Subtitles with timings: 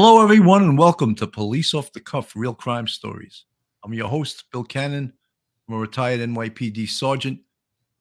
[0.00, 3.46] Hello, everyone, and welcome to Police Off the Cuff Real Crime Stories.
[3.82, 5.12] I'm your host, Bill Cannon.
[5.66, 7.40] I'm a retired NYPD sergeant.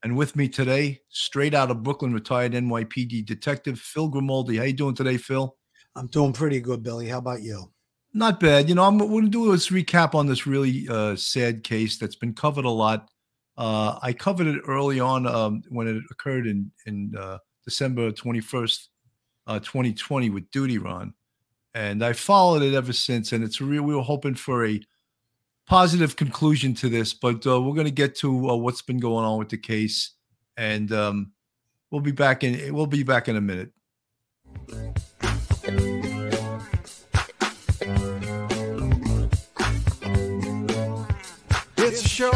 [0.03, 4.57] And with me today, straight out of Brooklyn, retired NYPD detective Phil Grimaldi.
[4.57, 5.57] How you doing today, Phil?
[5.95, 7.07] I'm doing pretty good, Billy.
[7.07, 7.71] How about you?
[8.13, 8.69] Not bad.
[8.69, 12.15] You know, I'm going to do this recap on this really uh, sad case that's
[12.15, 13.09] been covered a lot.
[13.57, 18.87] Uh, I covered it early on um, when it occurred in in uh, December 21st,
[19.47, 21.15] uh, 2020 with Duty Ron
[21.77, 23.31] and I followed it ever since.
[23.31, 23.83] And it's real.
[23.83, 24.81] We were hoping for a
[25.67, 29.25] positive conclusion to this, but uh, we're going to get to uh, what's been going
[29.25, 30.13] on with the case,
[30.55, 31.33] and um,
[31.91, 32.73] we'll be back in.
[32.73, 33.71] We'll be back in a minute.
[41.77, 42.31] It's a show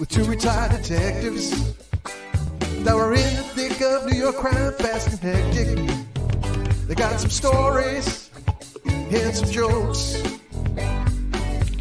[0.00, 1.74] with two retired detectives
[2.84, 6.03] that were in the thick of New York crime, fast and hectic.
[6.86, 8.30] They got some stories
[8.84, 10.22] and some jokes.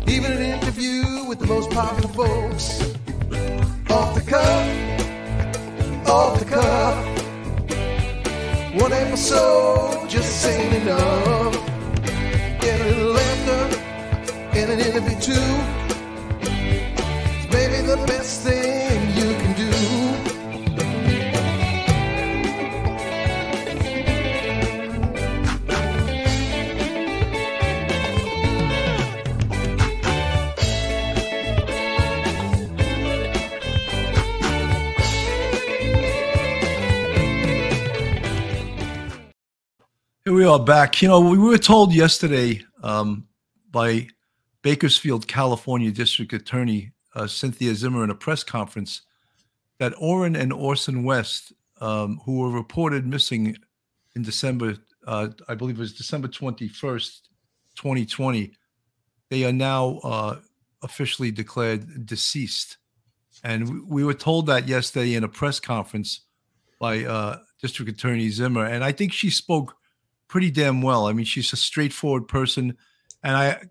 [0.08, 2.82] Even an interview with the most popular folks.
[3.90, 4.66] Off the cuff,
[6.08, 6.96] off the cuff.
[8.82, 11.54] One episode just saying enough.
[12.62, 13.64] Get a little laughter
[14.58, 15.52] and an interview too.
[16.40, 18.63] It's maybe the best thing
[40.26, 41.02] Here we are back.
[41.02, 43.28] You know, we were told yesterday um,
[43.72, 44.08] by
[44.62, 49.02] Bakersfield, California District Attorney uh, Cynthia Zimmer in a press conference
[49.80, 51.52] that Orrin and Orson West,
[51.82, 53.58] um, who were reported missing
[54.16, 57.20] in December, uh, I believe it was December 21st,
[57.76, 58.54] 2020,
[59.30, 60.40] they are now uh,
[60.84, 62.78] officially declared deceased.
[63.44, 66.22] And we, we were told that yesterday in a press conference
[66.80, 68.64] by uh, District Attorney Zimmer.
[68.64, 69.76] And I think she spoke
[70.34, 71.06] pretty damn well.
[71.06, 72.76] I mean, she's a straightforward person,
[73.22, 73.62] and I,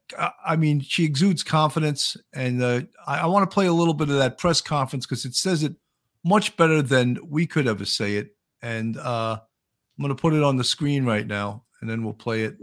[0.46, 2.16] I mean, she exudes confidence.
[2.32, 5.24] And uh, I, I want to play a little bit of that press conference because
[5.24, 5.74] it says it
[6.22, 8.36] much better than we could ever say it.
[8.62, 12.14] And uh, I'm going to put it on the screen right now, and then we'll
[12.14, 12.56] play it.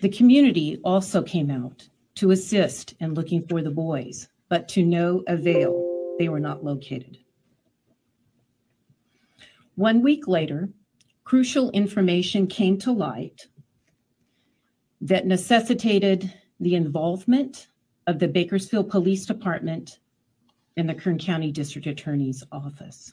[0.00, 5.22] The community also came out to assist in looking for the boys, but to no
[5.28, 6.16] avail.
[6.18, 7.18] They were not located.
[9.76, 10.70] One week later,
[11.24, 13.48] crucial information came to light
[15.00, 17.68] that necessitated the involvement
[18.06, 19.98] of the Bakersfield Police Department
[20.76, 23.12] and the Kern County District Attorney's Office.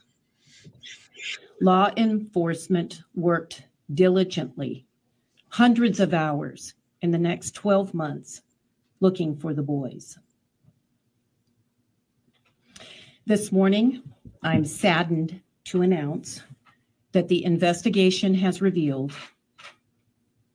[1.62, 3.64] Law enforcement worked
[3.94, 4.86] diligently,
[5.50, 8.42] hundreds of hours in the next 12 months,
[9.00, 10.18] looking for the boys.
[13.26, 14.02] This morning,
[14.44, 16.42] I'm saddened to announce
[17.12, 19.14] that the investigation has revealed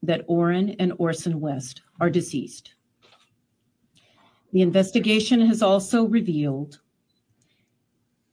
[0.02, 2.74] that Orrin and Orson West are deceased.
[4.52, 6.80] The investigation has also revealed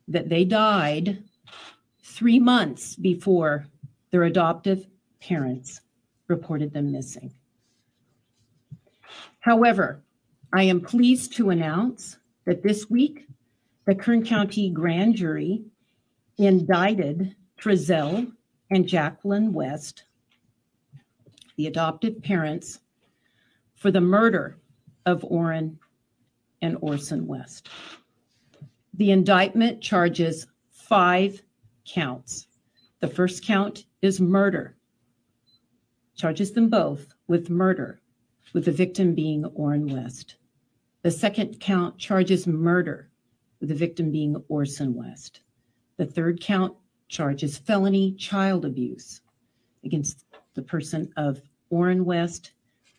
[0.07, 1.23] that they died
[2.01, 3.65] three months before
[4.11, 4.85] their adoptive
[5.19, 5.81] parents
[6.27, 7.33] reported them missing.
[9.39, 10.01] However,
[10.53, 13.27] I am pleased to announce that this week,
[13.85, 15.63] the Kern County Grand Jury
[16.37, 18.29] indicted Trezell
[18.71, 20.03] and Jacqueline West,
[21.55, 22.81] the adoptive parents,
[23.75, 24.59] for the murder
[25.05, 25.79] of Orrin
[26.61, 27.69] and Orson West.
[28.95, 31.41] The indictment charges five
[31.87, 32.47] counts.
[32.99, 34.75] The first count is murder,
[36.17, 38.01] charges them both with murder,
[38.51, 40.35] with the victim being Orrin West.
[41.01, 43.09] The second count charges murder,
[43.61, 45.43] with the victim being Orson West.
[45.95, 46.75] The third count
[47.13, 49.21] charges felony child abuse
[49.85, 51.39] against the person of
[51.69, 52.53] Orrin West.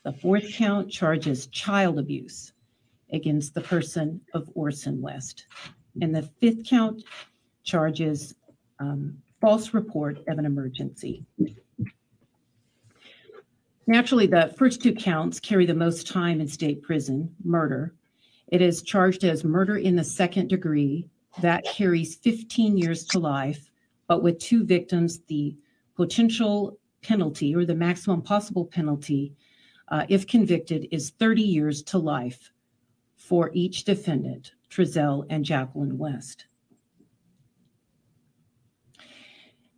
[0.05, 2.53] The fourth count charges child abuse
[3.13, 5.47] against the person of Orson West.
[6.01, 7.03] And the fifth count
[7.65, 8.35] charges
[8.79, 11.25] um, false report of an emergency.
[13.87, 17.95] Naturally, the first two counts carry the most time in state prison murder.
[18.47, 21.09] It is charged as murder in the second degree.
[21.41, 23.71] That carries 15 years to life
[24.07, 25.57] but with two victims, the
[25.97, 29.35] potential penalty or the maximum possible penalty,
[29.89, 32.53] uh, if convicted, is 30 years to life
[33.17, 36.47] for each defendant, Trezell and Jacqueline West.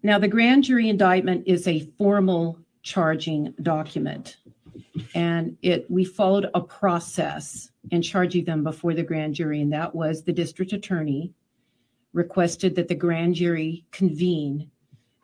[0.02, 4.36] Now, the grand jury indictment is a formal charging document,
[5.14, 9.92] and it we followed a process in charging them before the grand jury, and that
[9.94, 11.32] was the district attorney
[12.16, 14.70] requested that the grand jury convene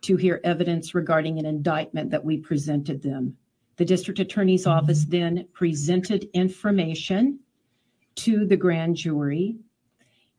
[0.02, 3.34] to hear evidence regarding an indictment that we presented them.
[3.76, 7.38] The district attorney's office then presented information
[8.16, 9.56] to the grand jury,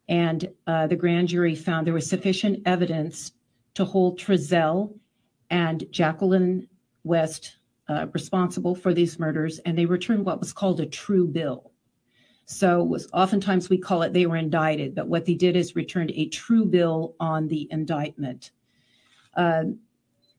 [0.07, 3.31] and uh, the grand jury found there was sufficient evidence
[3.73, 4.93] to hold Trezell
[5.49, 6.67] and Jacqueline
[7.03, 7.57] West
[7.89, 11.72] uh, responsible for these murders, and they returned what was called a true bill.
[12.45, 16.11] So was oftentimes we call it they were indicted, but what they did is returned
[16.11, 18.51] a true bill on the indictment.
[19.35, 19.63] Uh,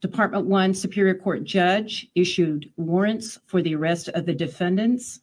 [0.00, 5.20] Department One Superior Court judge issued warrants for the arrest of the defendants,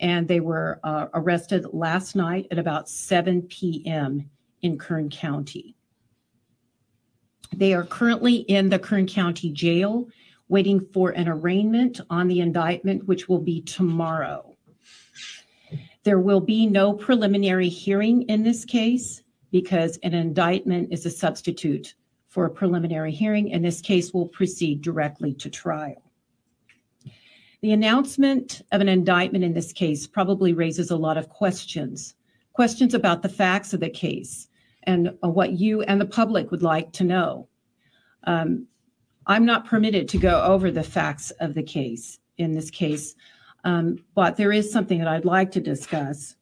[0.00, 4.28] and they were uh, arrested last night at about 7 p.m.
[4.62, 5.76] in Kern County.
[7.54, 10.08] They are currently in the Kern County Jail
[10.48, 14.49] waiting for an arraignment on the indictment, which will be tomorrow.
[16.02, 21.94] There will be no preliminary hearing in this case because an indictment is a substitute
[22.28, 23.48] for a preliminary hearing.
[23.48, 26.02] In this case, will proceed directly to trial.
[27.60, 32.14] The announcement of an indictment in this case probably raises a lot of questions
[32.52, 34.48] questions about the facts of the case
[34.82, 37.48] and what you and the public would like to know.
[38.24, 38.66] Um,
[39.26, 43.14] I'm not permitted to go over the facts of the case in this case,
[43.64, 46.36] um, but there is something that I'd like to discuss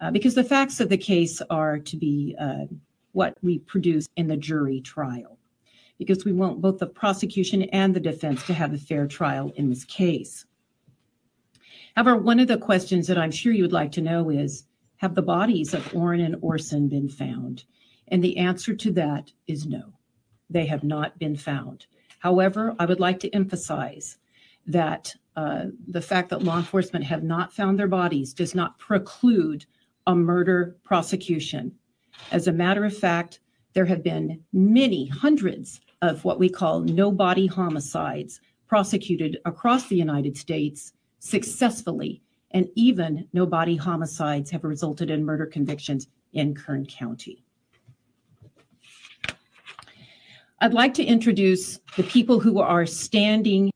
[0.00, 2.66] uh, because the facts of the case are to be uh,
[3.12, 5.38] what we produce in the jury trial,
[5.98, 9.68] because we want both the prosecution and the defense to have a fair trial in
[9.68, 10.44] this case.
[11.96, 14.64] However, one of the questions that I'm sure you would like to know is
[14.98, 17.64] Have the bodies of Orrin and Orson been found?
[18.08, 19.92] And the answer to that is no,
[20.48, 21.86] they have not been found.
[22.20, 24.18] However, I would like to emphasize
[24.66, 29.64] that uh, the fact that law enforcement have not found their bodies does not preclude
[30.08, 31.70] a murder prosecution.
[32.32, 33.38] As a matter of fact,
[33.72, 39.94] there have been many hundreds of what we call no body homicides prosecuted across the
[39.94, 42.20] United States successfully,
[42.50, 47.44] and even no body homicides have resulted in murder convictions in Kern County.
[50.60, 53.70] I'd like to introduce the people who are standing.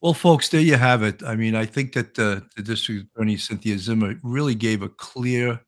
[0.00, 1.22] Well, folks, there you have it.
[1.22, 5.60] I mean, I think that uh, the district attorney, Cynthia Zimmer, really gave a clear,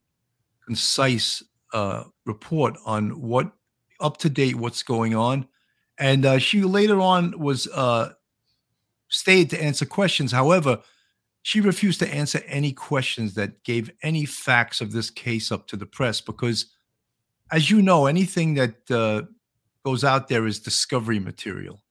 [0.64, 1.42] concise
[1.74, 3.52] uh, report on what
[4.00, 5.46] up to date what's going on.
[5.98, 8.12] And uh, she later on was uh,
[9.08, 10.32] stayed to answer questions.
[10.32, 10.80] However,
[11.42, 15.76] she refused to answer any questions that gave any facts of this case up to
[15.76, 16.66] the press because
[17.50, 19.22] as you know, anything that uh,
[19.84, 21.81] goes out there is discovery material.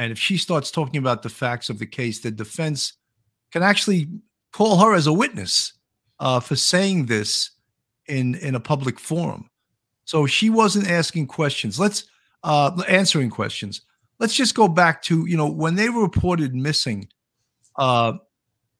[0.00, 2.94] And if she starts talking about the facts of the case, the defense
[3.52, 4.08] can actually
[4.50, 5.74] call her as a witness
[6.18, 7.50] uh, for saying this
[8.08, 9.50] in in a public forum.
[10.06, 11.78] So she wasn't asking questions.
[11.78, 12.04] Let's
[12.44, 13.82] uh, answering questions.
[14.18, 17.06] Let's just go back to you know when they were reported missing.
[17.76, 18.14] Uh,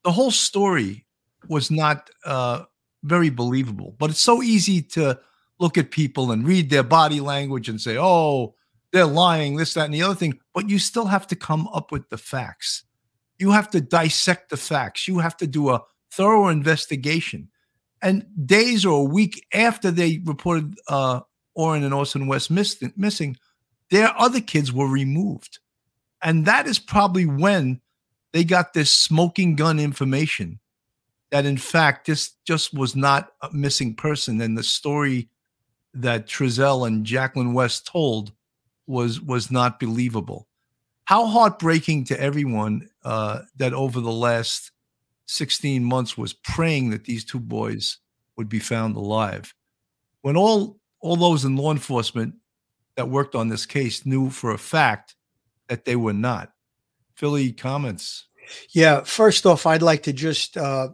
[0.05, 1.05] the whole story
[1.49, 2.63] was not uh,
[3.03, 5.21] very believable, but it's so easy to
[5.59, 8.55] look at people and read their body language and say, oh,
[8.93, 10.39] they're lying, this, that, and the other thing.
[10.55, 12.85] But you still have to come up with the facts.
[13.39, 15.07] You have to dissect the facts.
[15.09, 17.49] You have to do a thorough investigation.
[18.03, 21.21] And days or a week after they reported uh,
[21.55, 23.37] Orrin and Orson West missed, missing,
[23.91, 25.59] their other kids were removed.
[26.23, 27.81] And that is probably when
[28.33, 30.61] they got this smoking gun information
[31.31, 34.41] that, in fact, this just was not a missing person.
[34.41, 35.29] And the story
[35.95, 38.33] that Trezell and Jacqueline West told
[38.91, 40.47] was was not believable.
[41.05, 44.71] How heartbreaking to everyone uh, that over the last
[45.27, 47.99] 16 months was praying that these two boys
[48.37, 49.55] would be found alive.
[50.23, 52.35] When all all those in law enforcement
[52.97, 55.15] that worked on this case knew for a fact
[55.69, 56.53] that they were not.
[57.15, 58.27] Philly comments.
[58.71, 60.89] Yeah, first off, I'd like to just uh,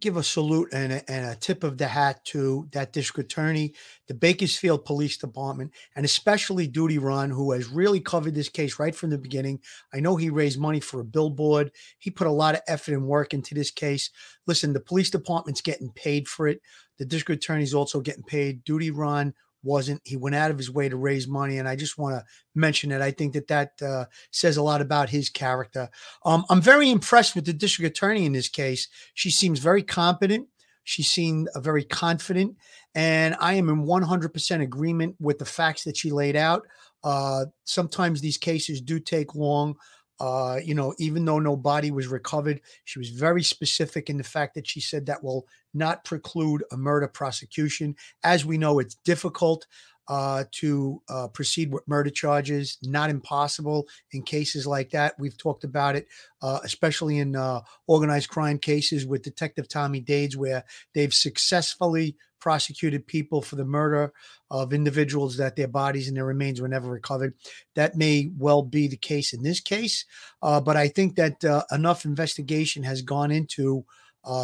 [0.00, 3.72] give a salute and a, and a, tip of the hat to that district attorney,
[4.08, 8.94] the Bakersfield Police Department, and especially Duty Ron, who has really covered this case right
[8.94, 9.60] from the beginning.
[9.94, 11.70] I know he raised money for a billboard.
[11.98, 14.10] He put a lot of effort and work into this case.
[14.46, 16.60] Listen, the police department's getting paid for it.
[16.98, 18.64] The district attorney's also getting paid.
[18.64, 20.00] Duty Ron wasn't.
[20.04, 22.92] He went out of his way to raise money, and I just want to mention
[22.92, 23.00] it.
[23.00, 25.88] I think that that uh, says a lot about his character.
[26.24, 28.88] Um, I'm very impressed with the district attorney in this case.
[29.14, 30.48] She seems very competent.
[30.84, 32.56] She seemed uh, very confident,
[32.94, 36.62] and I am in 100% agreement with the facts that she laid out.
[37.02, 39.76] Uh, sometimes these cases do take long.
[40.18, 44.24] Uh, you know, even though no body was recovered, she was very specific in the
[44.24, 47.94] fact that she said that will not preclude a murder prosecution.
[48.24, 49.66] As we know, it's difficult
[50.08, 55.14] uh, to uh, proceed with murder charges, not impossible in cases like that.
[55.18, 56.06] We've talked about it,
[56.42, 63.06] uh, especially in uh, organized crime cases with Detective Tommy Dades, where they've successfully prosecuted
[63.06, 64.12] people for the murder
[64.50, 67.34] of individuals that their bodies and their remains were never recovered.
[67.74, 70.04] That may well be the case in this case,
[70.42, 73.84] uh, but I think that uh, enough investigation has gone into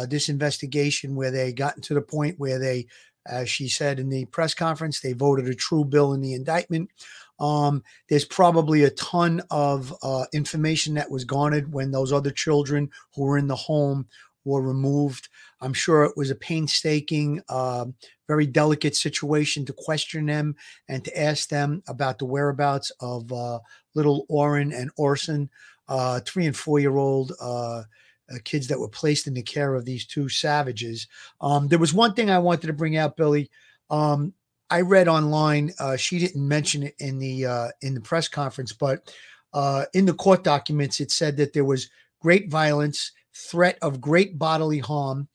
[0.09, 2.87] this investigation where they gotten to the point where they
[3.25, 6.89] as she said in the press conference, they voted a true bill in the indictment.
[7.39, 12.89] Um, there's probably a ton of uh, information that was garnered when those other children
[13.15, 14.07] who were in the home
[14.45, 15.29] were removed.
[15.61, 17.85] I'm sure it was a painstaking, uh,
[18.27, 20.55] very delicate situation to question them
[20.87, 23.59] and to ask them about the whereabouts of uh,
[23.95, 25.49] little Orrin and Orson,
[25.87, 27.31] uh, three and four year old
[28.33, 31.07] uh, kids that were placed in the care of these two savages.
[31.41, 33.49] Um, there was one thing I wanted to bring out, Billy.
[33.89, 34.33] Um,
[34.69, 35.71] I read online.
[35.79, 39.13] Uh, she didn't mention it in the uh, in the press conference, but
[39.53, 44.39] uh, in the court documents, it said that there was great violence, threat of great
[44.39, 45.27] bodily harm,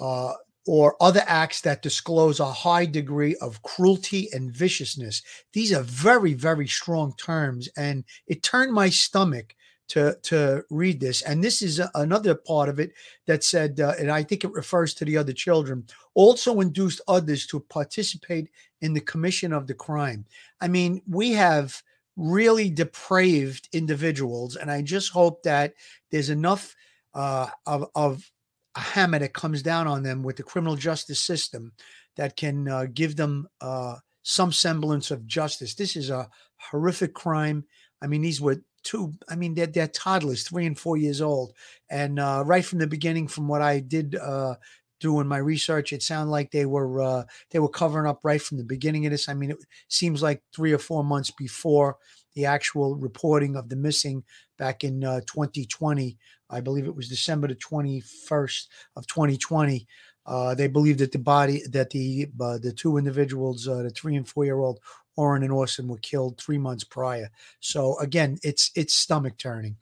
[0.00, 0.32] uh,
[0.66, 5.22] or other acts that disclose a high degree of cruelty and viciousness.
[5.52, 9.54] These are very, very strong terms, and it turned my stomach
[9.88, 11.22] to to read this.
[11.22, 12.92] And this is another part of it
[13.26, 17.46] that said uh, and i think it refers to the other children also induced others
[17.46, 20.24] to participate in the commission of the crime.
[20.60, 21.82] I mean we have
[22.16, 25.74] really depraved individuals and i just hope that
[26.10, 26.74] there's enough
[27.14, 28.30] uh, of, of
[28.74, 31.72] a hammer that comes down on them with the criminal justice system
[32.16, 35.74] that can uh, give them uh, some semblance of justice.
[35.74, 37.64] This is a horrific crime.
[38.02, 41.52] I mean these were two i mean they're, they're toddlers three and four years old
[41.90, 44.54] and uh, right from the beginning from what i did uh,
[45.00, 48.42] do in my research it sounded like they were uh, they were covering up right
[48.42, 49.28] from the beginning of this.
[49.28, 49.58] I mean it
[49.88, 51.96] seems like three or four months before
[52.34, 54.24] the actual reporting of the missing
[54.58, 56.18] back in 2020
[56.50, 58.66] uh, i believe it was december the 21st
[58.96, 59.86] of 2020
[60.28, 64.14] uh, they believe that the body that the uh, the two individuals, uh, the three
[64.14, 64.78] and four year old
[65.18, 67.28] Orrin and Orson were killed three months prior.
[67.60, 69.76] So again, it's it's stomach turning.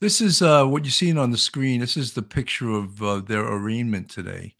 [0.00, 1.80] This is uh, what you're seeing on the screen.
[1.80, 4.54] This is the picture of uh, their arraignment today.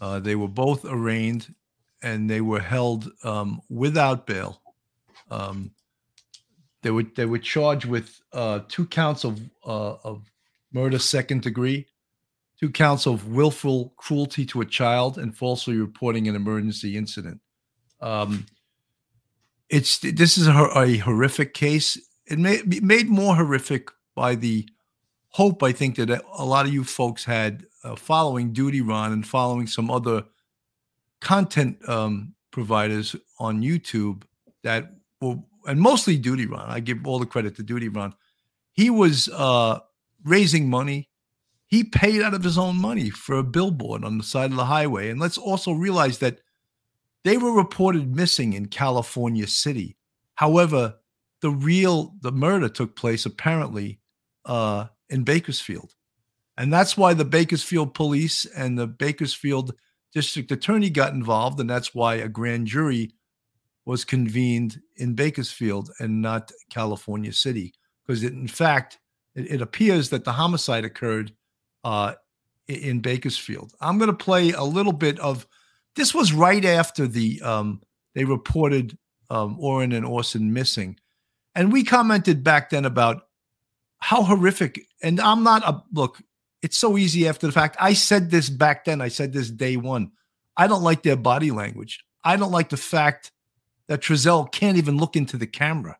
[0.00, 1.54] Uh, they were both arraigned,
[2.02, 4.60] and they were held um, without bail.
[5.30, 5.72] Um,
[6.82, 10.30] they were they were charged with uh, two counts of uh, of
[10.72, 11.86] murder second degree,
[12.58, 17.40] two counts of willful cruelty to a child, and falsely reporting an emergency incident.
[18.00, 18.46] Um,
[19.70, 21.98] it's this is a, a horrific case.
[22.26, 24.68] It may be made more horrific by the
[25.30, 29.26] hope I think that a lot of you folks had uh, following Duty Ron and
[29.26, 30.24] following some other
[31.20, 34.22] content um, providers on YouTube
[34.64, 36.68] that will, and mostly Duty Ron.
[36.68, 38.14] I give all the credit to Duty Ron.
[38.72, 39.80] He was uh,
[40.24, 41.08] raising money.
[41.66, 44.64] He paid out of his own money for a billboard on the side of the
[44.64, 45.10] highway.
[45.10, 46.40] And let's also realize that
[47.24, 49.96] they were reported missing in California City.
[50.34, 50.96] However,
[51.42, 54.00] the real the murder took place apparently
[54.44, 55.94] uh, in Bakersfield,
[56.56, 59.74] and that's why the Bakersfield police and the Bakersfield
[60.12, 63.12] district attorney got involved, and that's why a grand jury
[63.86, 67.72] was convened in Bakersfield and not California City,
[68.06, 68.98] because in fact
[69.34, 71.32] it, it, appears that the homicide occurred
[71.84, 72.14] uh,
[72.68, 73.72] in Bakersfield.
[73.80, 75.46] I'm going to play a little bit of
[76.00, 77.82] this was right after the um,
[78.14, 78.96] they reported
[79.28, 80.98] um, Orrin and Orson missing,
[81.54, 83.24] and we commented back then about
[83.98, 84.86] how horrific.
[85.02, 86.22] And I'm not a look.
[86.62, 87.76] It's so easy after the fact.
[87.78, 89.02] I said this back then.
[89.02, 90.12] I said this day one.
[90.56, 92.02] I don't like their body language.
[92.24, 93.30] I don't like the fact
[93.88, 95.98] that Trezell can't even look into the camera.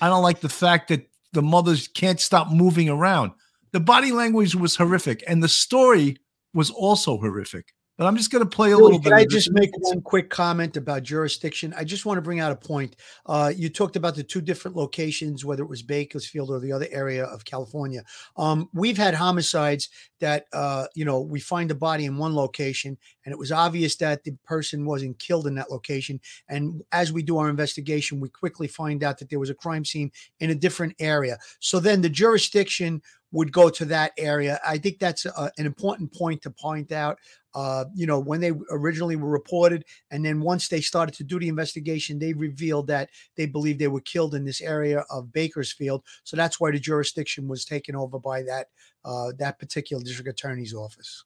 [0.00, 3.32] I don't like the fact that the mothers can't stop moving around.
[3.72, 6.16] The body language was horrific, and the story
[6.54, 7.74] was also horrific.
[7.96, 9.10] But I'm just going to play a little bit.
[9.10, 11.72] Can I just make one quick comment about jurisdiction?
[11.76, 12.96] I just want to bring out a point.
[13.24, 16.88] Uh, you talked about the two different locations, whether it was Bakersfield or the other
[16.90, 18.02] area of California.
[18.36, 22.98] Um, we've had homicides that, uh, you know, we find a body in one location
[23.24, 26.20] and it was obvious that the person wasn't killed in that location.
[26.48, 29.84] And as we do our investigation, we quickly find out that there was a crime
[29.84, 30.10] scene
[30.40, 31.38] in a different area.
[31.60, 33.02] So then the jurisdiction
[33.34, 34.60] would go to that area.
[34.66, 37.18] I think that's a, an important point to point out.
[37.54, 39.84] Uh, you know, when they originally were reported.
[40.10, 43.88] And then once they started to do the investigation, they revealed that they believed they
[43.88, 46.04] were killed in this area of Bakersfield.
[46.24, 48.68] So that's why the jurisdiction was taken over by that
[49.04, 51.24] uh, that particular district attorney's office.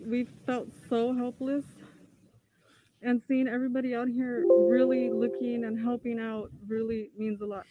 [0.00, 1.64] we felt so helpless
[3.02, 7.66] and seeing everybody out here really looking and helping out really means a lot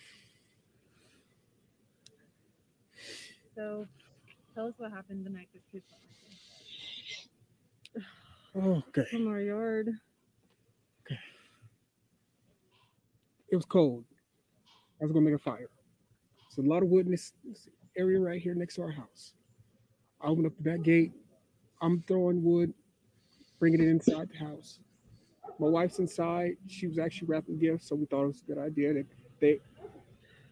[3.60, 3.86] So
[4.56, 5.84] tell us what happened the night this kids
[8.56, 9.04] Okay.
[9.12, 9.90] from our yard
[11.06, 11.20] Okay.
[13.52, 14.06] It was cold.
[15.02, 15.68] I was gonna make a fire.
[16.56, 19.34] There's a lot of wood in this, this area right here next to our house.
[20.22, 21.12] I open up the back gate.
[21.82, 22.74] I'm throwing wood,
[23.60, 24.80] bringing it inside the house.
[25.60, 26.56] My wife's inside.
[26.68, 29.06] She was actually wrapping gifts, so we thought it was a good idea that
[29.42, 29.60] they,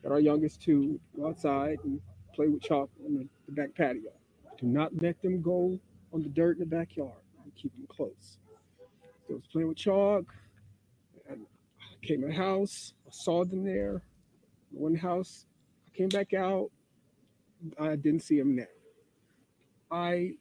[0.03, 2.01] that our youngest two, go outside and
[2.37, 4.11] play with chalk on the, back patio.
[4.59, 5.79] Do not let them go
[6.13, 7.23] on the dirt in the backyard.
[7.55, 8.37] Keep them close.
[9.27, 10.25] They was playing with chalk.
[11.27, 11.41] And
[11.81, 12.93] I came in the house.
[13.07, 14.03] I saw them there.
[14.69, 15.47] One house.
[15.87, 16.69] I came back out.
[17.79, 18.69] I didn't see them there.
[19.89, 20.33] I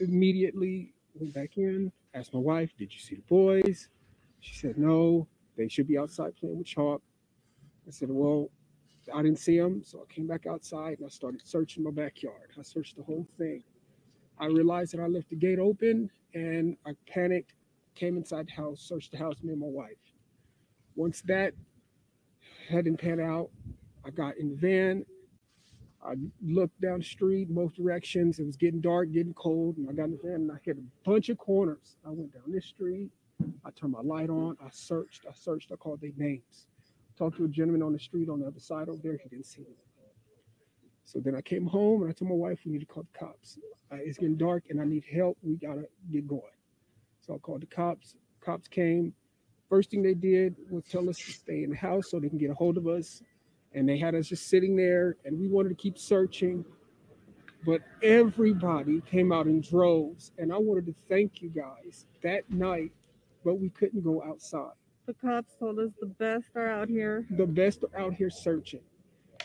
[0.00, 3.88] immediately went back in, asked my wife, Did you see the boys?
[4.40, 7.02] She said, No, they should be outside playing with chalk.
[7.86, 8.50] I said, Well,
[9.14, 9.82] I didn't see them.
[9.84, 12.50] So I came back outside and I started searching my backyard.
[12.58, 13.62] I searched the whole thing.
[14.38, 17.54] I realized that I left the gate open and I panicked,
[17.94, 19.90] came inside the house, searched the house, me and my wife.
[20.94, 21.52] Once that
[22.68, 23.50] hadn't pan out,
[24.04, 25.04] I got in the van.
[26.02, 28.38] I looked down the street, both directions.
[28.38, 30.78] It was getting dark, getting cold, and I got in the van and I hit
[30.78, 31.96] a bunch of corners.
[32.06, 33.10] I went down this street.
[33.64, 34.56] I turned my light on.
[34.64, 35.26] I searched.
[35.28, 35.72] I searched.
[35.72, 36.66] I called their names.
[37.20, 39.20] Talked to a gentleman on the street on the other side over there.
[39.22, 39.76] He didn't see me.
[41.04, 43.18] So then I came home and I told my wife we need to call the
[43.18, 43.58] cops.
[43.92, 45.36] Uh, it's getting dark and I need help.
[45.42, 46.40] We gotta get going.
[47.20, 48.14] So I called the cops.
[48.40, 49.12] Cops came.
[49.68, 52.38] First thing they did was tell us to stay in the house so they can
[52.38, 53.22] get a hold of us.
[53.74, 56.64] And they had us just sitting there and we wanted to keep searching.
[57.66, 60.32] But everybody came out in droves.
[60.38, 62.92] And I wanted to thank you guys that night,
[63.44, 64.72] but we couldn't go outside.
[65.10, 68.82] The cops told us the best are out here The best are out here searching.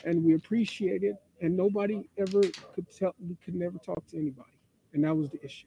[0.04, 1.16] And we appreciate it.
[1.40, 4.58] And nobody ever could tell, we could never talk to anybody.
[4.92, 5.66] And that was the issue.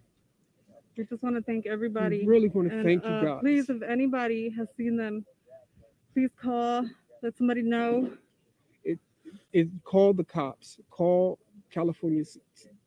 [0.95, 3.39] we just want to thank We everybody really want to and thank you uh, guys.
[3.41, 5.25] please if anybody has seen them
[6.13, 6.85] please call
[7.21, 8.09] let somebody know
[8.83, 8.99] it
[9.51, 11.39] it call the cops, call
[11.71, 12.38] California's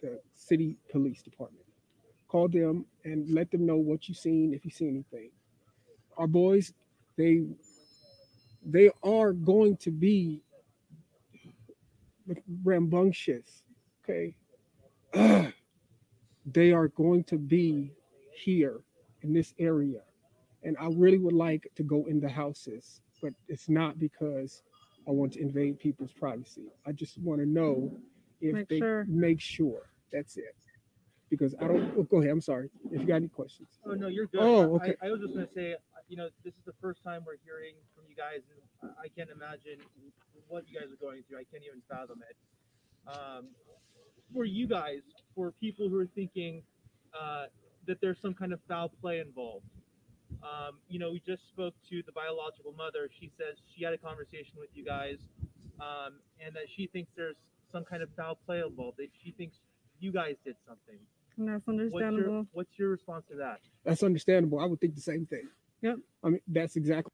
[0.01, 1.65] the city police department.
[2.29, 5.31] Call them and let them know what you've seen if you see anything.
[6.17, 6.73] Our boys,
[7.17, 7.45] they
[8.65, 10.43] they are going to be
[12.65, 13.63] rambunctious.
[14.05, 14.35] Okay.
[16.47, 17.93] they are going to be
[18.33, 18.81] here
[19.23, 20.01] in this area.
[20.63, 24.63] And I really would like to go in the houses, but it's not because
[25.09, 26.73] I want to invade people's privacy.
[26.87, 27.93] I just want to know
[28.41, 29.05] if Make they sure.
[29.09, 29.91] make sure.
[30.13, 30.55] That's it.
[31.31, 31.93] Because I don't.
[31.97, 32.31] Oh, go ahead.
[32.31, 32.69] I'm sorry.
[32.91, 33.69] If you got any questions.
[33.87, 34.41] Oh no, you're good.
[34.43, 34.95] Oh, okay.
[35.03, 35.75] I, I was just gonna say,
[36.13, 38.61] you know, this is the first time we're hearing from you guys, and
[38.99, 39.81] I- I can't imagine
[40.47, 41.39] what you guys are going through.
[41.39, 42.37] I can't even fathom it.
[43.09, 43.49] Um,
[44.35, 45.01] for you guys,
[45.35, 46.63] for people who are thinking
[47.15, 47.47] uh,
[47.87, 49.67] that there's some kind of foul play involved,
[50.43, 53.09] um, you know, we just spoke to the biological mother.
[53.19, 55.19] She says she had a conversation with you guys,
[55.81, 57.37] um, and that she thinks there's
[57.71, 58.99] some kind of foul play involved.
[58.99, 59.57] That she thinks
[59.99, 60.99] you guys did something.
[61.39, 63.61] and that's What's understandable your What's your response to that?
[63.85, 64.59] That's understandable.
[64.59, 65.49] I would think the same thing.
[65.83, 65.97] Yep.
[66.25, 67.13] I mean, that's exactly.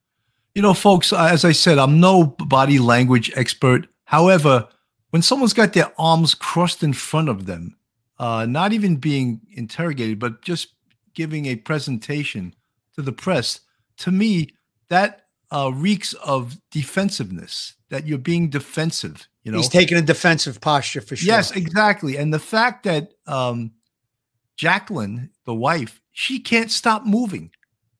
[0.54, 3.86] You know, folks, uh, as I said, I'm no body language expert.
[4.04, 4.68] However,
[5.10, 7.76] when someone's got their arms crossed in front of them,
[8.18, 10.74] uh, not even being interrogated, but just
[11.14, 12.54] giving a presentation
[12.94, 13.60] to the press,
[13.98, 14.48] to me,
[14.88, 19.28] that uh, reeks of defensiveness, that you're being defensive.
[19.44, 21.26] You know, He's taking a defensive posture for sure.
[21.26, 22.18] Yes, exactly.
[22.18, 23.72] And the fact that um,
[24.56, 27.50] Jacqueline, the wife, she can't stop moving.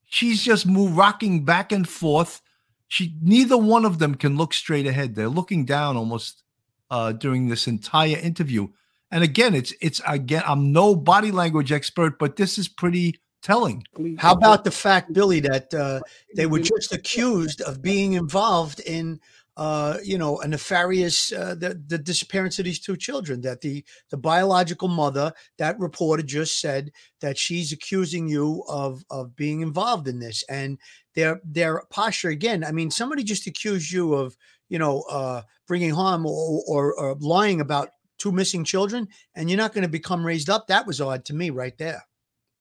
[0.09, 2.41] She's just move, rocking back and forth.
[2.89, 5.15] She neither one of them can look straight ahead.
[5.15, 6.43] They're looking down almost
[6.91, 8.69] uh, during this entire interview.
[9.11, 10.43] And again, it's it's again.
[10.47, 13.85] I'm no body language expert, but this is pretty telling.
[14.19, 16.01] How about the fact, Billy, that uh,
[16.35, 19.21] they were just accused of being involved in,
[19.59, 23.43] uh, you know, a nefarious uh, the, the disappearance of these two children?
[23.43, 29.37] That the the biological mother, that reporter just said that she's accusing you of of
[29.37, 30.79] being involved in this, and
[31.15, 32.65] their their posture again.
[32.65, 34.37] I mean, somebody just accused you of,
[34.69, 39.59] you know, uh, bringing harm or, or, or lying about two missing children, and you're
[39.59, 40.69] not going to become raised up.
[40.69, 42.05] That was odd to me right there.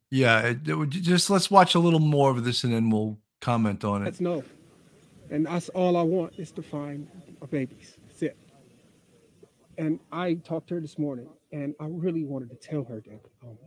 [0.09, 3.83] Yeah, it, it just let's watch a little more of this and then we'll comment
[3.83, 4.05] on it.
[4.05, 4.43] That's no.
[5.29, 7.07] And that's all I want is to find
[7.41, 7.97] our babies.
[8.07, 8.37] That's it.
[9.77, 13.19] And I talked to her this morning, and I really wanted to tell her that
[13.43, 13.57] um,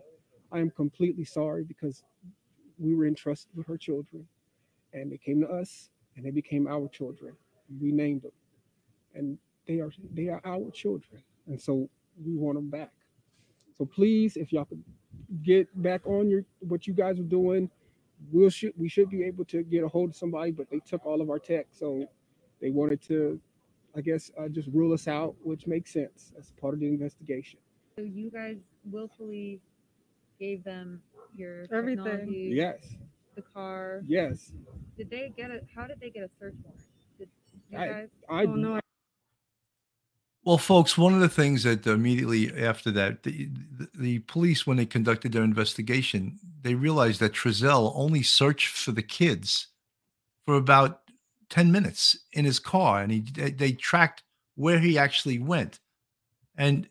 [0.51, 2.03] I am completely sorry because
[2.79, 4.27] we were entrusted with her children,
[4.93, 7.35] and they came to us, and they became our children.
[7.81, 8.33] We named them,
[9.15, 11.89] and they are they are our children, and so
[12.25, 12.91] we want them back.
[13.79, 14.83] So please, if y'all could
[15.43, 17.71] get back on your what you guys are doing,
[18.33, 21.05] we'll should we should be able to get a hold of somebody, but they took
[21.07, 22.07] all of our tech, so
[22.61, 23.41] they wanted to,
[23.97, 27.59] I guess, uh, just rule us out, which makes sense as part of the investigation.
[27.97, 28.57] So you guys
[28.91, 29.61] willfully
[30.39, 31.03] gave them
[31.35, 32.05] your Everything.
[32.05, 32.97] technology, Yes,
[33.35, 34.03] the car.
[34.07, 34.53] yes,
[34.97, 35.61] Did they get a?
[35.75, 36.83] How did they get a search warrant?
[37.19, 37.29] Did
[37.71, 38.09] you I- guys?
[38.29, 38.80] I oh no, I-
[40.45, 43.51] Well, folks, one of the things that immediately after that, the,
[43.95, 49.03] the, police, when they conducted their investigation, they realized that Trezell only searched for the
[49.03, 49.67] kids
[50.47, 51.03] for about
[51.51, 53.03] 10 minutes in his car.
[53.03, 54.23] And he, they, they tracked
[54.55, 55.79] where he actually went.
[56.57, 56.89] And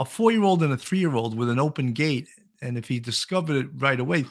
[0.00, 2.26] a four year old and a three year old with an open gate,
[2.60, 4.24] and if he discovered it right away,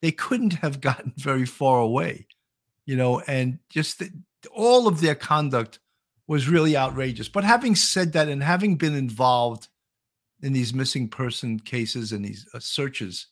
[0.00, 2.26] they couldn't have gotten very far away,
[2.86, 4.10] you know, and just the,
[4.54, 5.80] all of their conduct
[6.28, 7.28] was really outrageous.
[7.28, 9.68] But having said that, and having been involved
[10.42, 13.28] in these missing person cases and these uh, searches,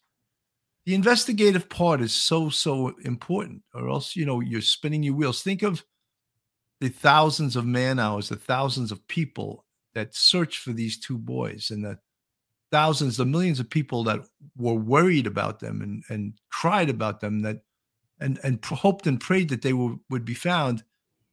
[0.87, 5.43] the investigative part is so so important, or else you know you're spinning your wheels.
[5.43, 5.85] Think of
[6.81, 11.71] the thousands of man hours, the thousands of people that searched for these two boys,
[11.71, 11.99] and the
[12.71, 14.21] thousands, the millions of people that
[14.57, 17.63] were worried about them and and cried about them, that
[18.21, 20.85] and and hoped and prayed that they would be found.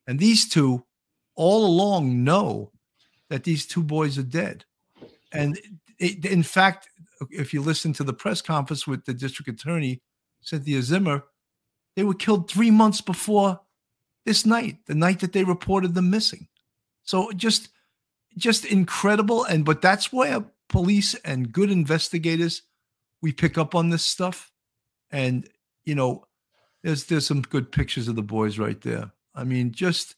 [0.08, 0.86] And these two
[1.36, 2.72] all along know
[3.30, 4.66] that these two boys are dead.
[5.32, 5.60] And
[6.00, 6.90] it, in fact,
[7.30, 10.02] if you listen to the press conference with the district attorney,
[10.42, 11.24] Cynthia Zimmer,
[11.96, 13.60] they were killed three months before
[14.26, 16.48] this night, the night that they reported them missing.
[17.04, 17.70] So just,
[18.38, 19.44] just incredible.
[19.44, 22.64] And but that's where police and good investigators,
[23.22, 24.52] we pick up on this stuff.
[25.12, 25.48] And
[25.86, 26.26] you know,
[26.84, 29.12] there's there's some good pictures of the boys right there.
[29.36, 30.16] I mean, just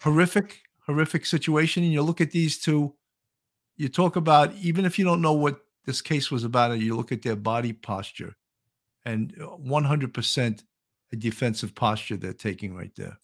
[0.00, 1.82] horrific, horrific situation.
[1.82, 2.94] And you look at these two,
[3.76, 6.96] you talk about, even if you don't know what this case was about, and you
[6.96, 8.34] look at their body posture
[9.04, 10.62] and uh, 100%
[11.12, 13.16] a defensive posture they're taking right there.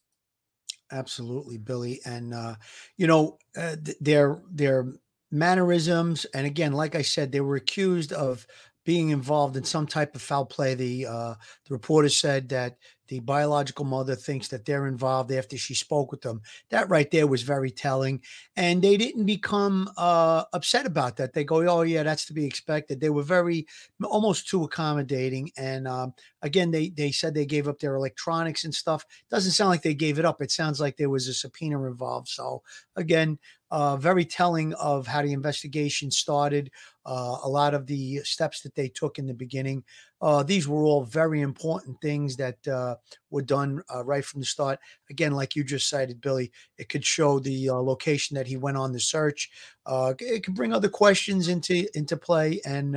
[0.93, 2.01] Absolutely, Billy.
[2.05, 2.55] And uh,
[2.97, 4.93] you know, uh, th- their their
[5.31, 8.47] mannerisms, and again, like I said, they were accused of
[8.85, 10.75] being involved in some type of foul play.
[10.75, 11.35] The uh,
[11.67, 12.77] the reporter said that
[13.13, 16.41] the biological mother thinks that they're involved after she spoke with them.
[16.71, 18.23] That right there was very telling,
[18.57, 21.35] and they didn't become uh, upset about that.
[21.35, 23.67] They go, "Oh yeah, that's to be expected." They were very
[24.03, 28.75] almost too accommodating, and um, again, they they said they gave up their electronics and
[28.75, 29.05] stuff.
[29.31, 30.41] Doesn't sound like they gave it up.
[30.41, 32.29] It sounds like there was a subpoena involved.
[32.29, 32.63] So
[32.97, 33.39] again,
[33.71, 36.71] uh, very telling of how the investigation started.
[37.05, 39.83] Uh, a lot of the steps that they took in the beginning.
[40.21, 42.95] Uh, these were all very important things that uh,
[43.31, 44.79] were done uh, right from the start.
[45.11, 48.77] Again, like you just cited, Billy, it could show the uh, location that he went
[48.77, 49.51] on the search.
[49.85, 52.97] Uh, it could bring other questions into into play, and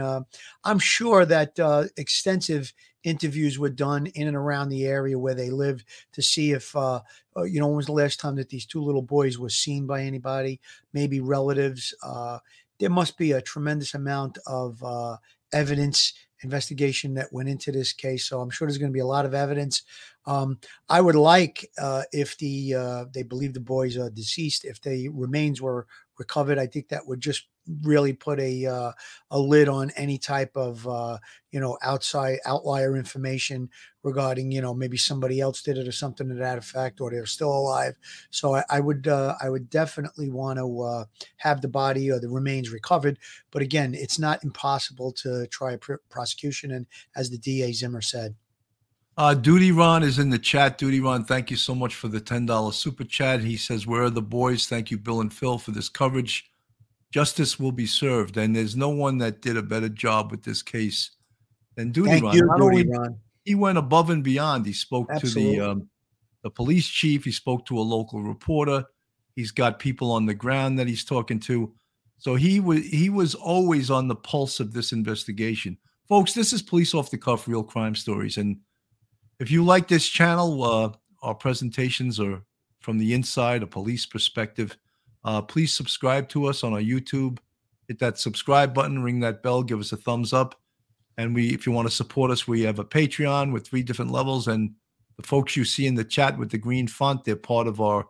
[0.63, 2.71] I'm sure that extensive
[3.05, 6.99] interviews were done in and around the area where they lived to see if uh,
[7.45, 10.01] you know when was the last time that these two little boys were seen by
[10.01, 10.59] anybody,
[10.91, 11.93] maybe relatives.
[12.03, 12.39] Uh,
[12.79, 15.17] there must be a tremendous amount of uh,
[15.53, 18.27] evidence investigation that went into this case.
[18.27, 19.83] So I'm sure there's going to be a lot of evidence.
[20.25, 20.59] Um,
[20.89, 25.09] I would like uh, if the uh, they believe the boys are deceased, if the
[25.09, 26.57] remains were recovered.
[26.57, 27.45] I think that would just
[27.81, 28.91] really put a uh,
[29.31, 31.17] a lid on any type of uh,
[31.51, 33.69] you know outside outlier information
[34.03, 37.25] regarding you know maybe somebody else did it or something to that effect, or they're
[37.25, 37.95] still alive.
[38.29, 41.05] So I, I would uh, I would definitely want to uh,
[41.37, 43.19] have the body or the remains recovered.
[43.51, 48.01] But again, it's not impossible to try a pr- prosecution, and as the DA Zimmer
[48.01, 48.35] said.
[49.17, 50.77] Uh, Duty Ron is in the chat.
[50.77, 53.39] Duty Ron, thank you so much for the $10 super chat.
[53.39, 54.67] He says, Where are the boys?
[54.67, 56.51] Thank you, Bill and Phil, for this coverage.
[57.15, 58.35] Justice will be served.
[58.35, 61.11] And there's no one that did a better job with this case
[61.77, 62.35] than Duty Thank Ron.
[62.35, 63.17] you, Duty Ron.
[63.45, 64.65] he went above and beyond.
[64.65, 65.55] He spoke Absolutely.
[65.55, 65.89] to the um,
[66.43, 67.23] the police chief.
[67.23, 68.83] He spoke to a local reporter.
[69.33, 71.73] He's got people on the ground that he's talking to.
[72.17, 75.77] So he was he was always on the pulse of this investigation,
[76.09, 76.33] folks.
[76.33, 78.35] This is police off the cuff, real crime stories.
[78.35, 78.57] And
[79.39, 82.43] if you like this channel, uh, our presentations are
[82.81, 84.77] from the inside, a police perspective.
[85.25, 87.39] Uh, please subscribe to us on our YouTube.
[87.87, 90.61] Hit that subscribe button, ring that bell, give us a thumbs up.
[91.17, 94.11] And we, if you want to support us, we have a Patreon with three different
[94.11, 94.47] levels.
[94.47, 94.75] And
[95.17, 98.07] the folks you see in the chat with the green font, they're part of our,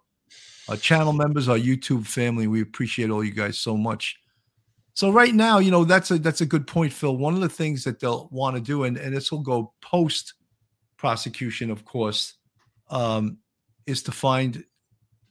[0.67, 2.47] our channel members, our YouTube family.
[2.47, 4.17] We appreciate all you guys so much.
[4.93, 7.17] So right now, you know, that's a that's a good point, Phil.
[7.17, 10.33] One of the things that they'll want to do, and, and this will go post
[10.97, 12.35] prosecution, of course,
[12.89, 13.37] um,
[13.85, 14.63] is to find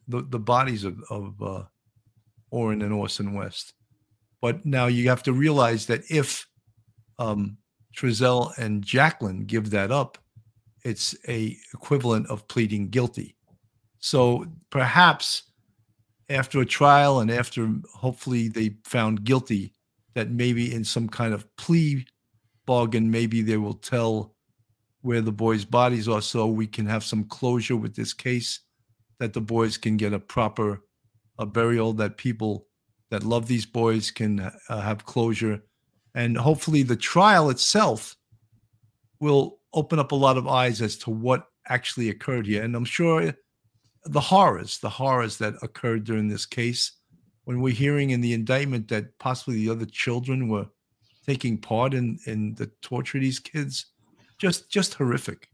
[0.06, 1.62] the, the bodies of, of uh,
[2.54, 3.74] Orrin and Orson West.
[4.40, 6.46] But now you have to realize that if
[7.18, 7.58] um,
[8.58, 10.18] and Jacqueline give that up,
[10.84, 13.34] it's a equivalent of pleading guilty.
[13.98, 15.44] So perhaps
[16.28, 19.72] after a trial and after hopefully they found guilty,
[20.14, 22.06] that maybe in some kind of plea
[22.66, 24.34] bargain, maybe they will tell
[25.02, 28.60] where the boys' bodies are so we can have some closure with this case,
[29.18, 30.82] that the boys can get a proper
[31.38, 32.66] a burial, that people
[33.10, 35.62] that love these boys can uh, have closure.
[36.14, 38.16] And hopefully the trial itself
[39.20, 42.62] will open up a lot of eyes as to what actually occurred here.
[42.62, 43.34] And I'm sure
[44.04, 46.92] the horrors, the horrors that occurred during this case,
[47.44, 50.66] when we're hearing in the indictment that possibly the other children were
[51.26, 53.86] taking part in in the torture of these kids,
[54.38, 55.48] just just horrific.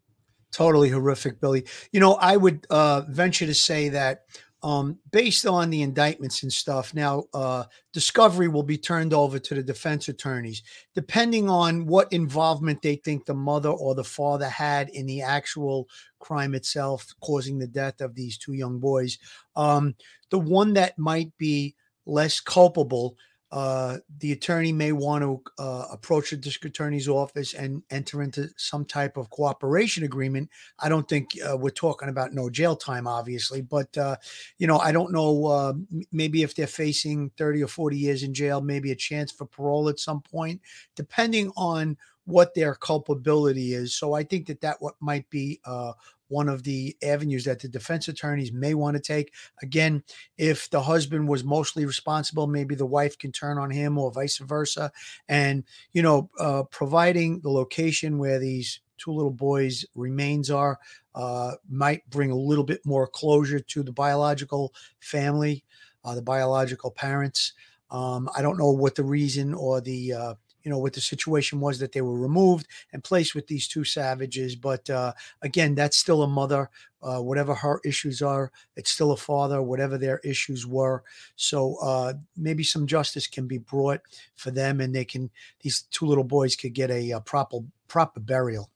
[0.53, 1.65] Totally horrific, Billy.
[1.93, 4.25] You know, I would uh, venture to say that
[4.63, 6.95] um, based on the indictments and stuff.
[6.95, 10.63] Now, uh, discovery will be turned over to the defense attorneys,
[10.95, 15.89] depending on what involvement they think the mother or the father had in the actual
[16.19, 19.19] crime itself, causing the death of these two young boys.
[19.57, 19.95] Um,
[20.31, 21.75] the one that might be
[22.07, 23.17] less culpable
[23.53, 28.49] uh, the attorney may want to uh, approach the district attorney's office and enter into
[28.57, 30.49] some type of cooperation agreement.
[30.79, 34.17] I don't think uh, we're talking about no jail time, obviously, but uh,
[34.59, 35.47] you know, I don't know.
[35.47, 35.73] Uh,
[36.13, 39.89] maybe if they're facing thirty or forty years in jail, maybe a chance for parole
[39.89, 40.61] at some point,
[40.95, 43.97] depending on what their culpability is.
[43.97, 45.93] So I think that that what might be uh,
[46.31, 49.33] one of the avenues that the defense attorneys may want to take.
[49.63, 50.03] Again,
[50.39, 54.39] if the husband was mostly responsible, maybe the wife can turn on him or vice
[54.39, 54.91] versa.
[55.29, 60.79] And, you know, uh, providing the location where these two little boys' remains are
[61.15, 65.65] uh, might bring a little bit more closure to the biological family,
[66.05, 67.53] uh, the biological parents.
[67.91, 71.61] Um, I don't know what the reason or the uh, you know what the situation
[71.61, 75.97] was that they were removed and placed with these two savages but uh, again that's
[75.97, 76.71] still a mother
[77.03, 81.03] uh, whatever her issues are it's still a father whatever their issues were
[81.37, 84.01] so uh, maybe some justice can be brought
[84.37, 88.21] for them and they can these two little boys could get a, a proper proper
[88.21, 88.71] burial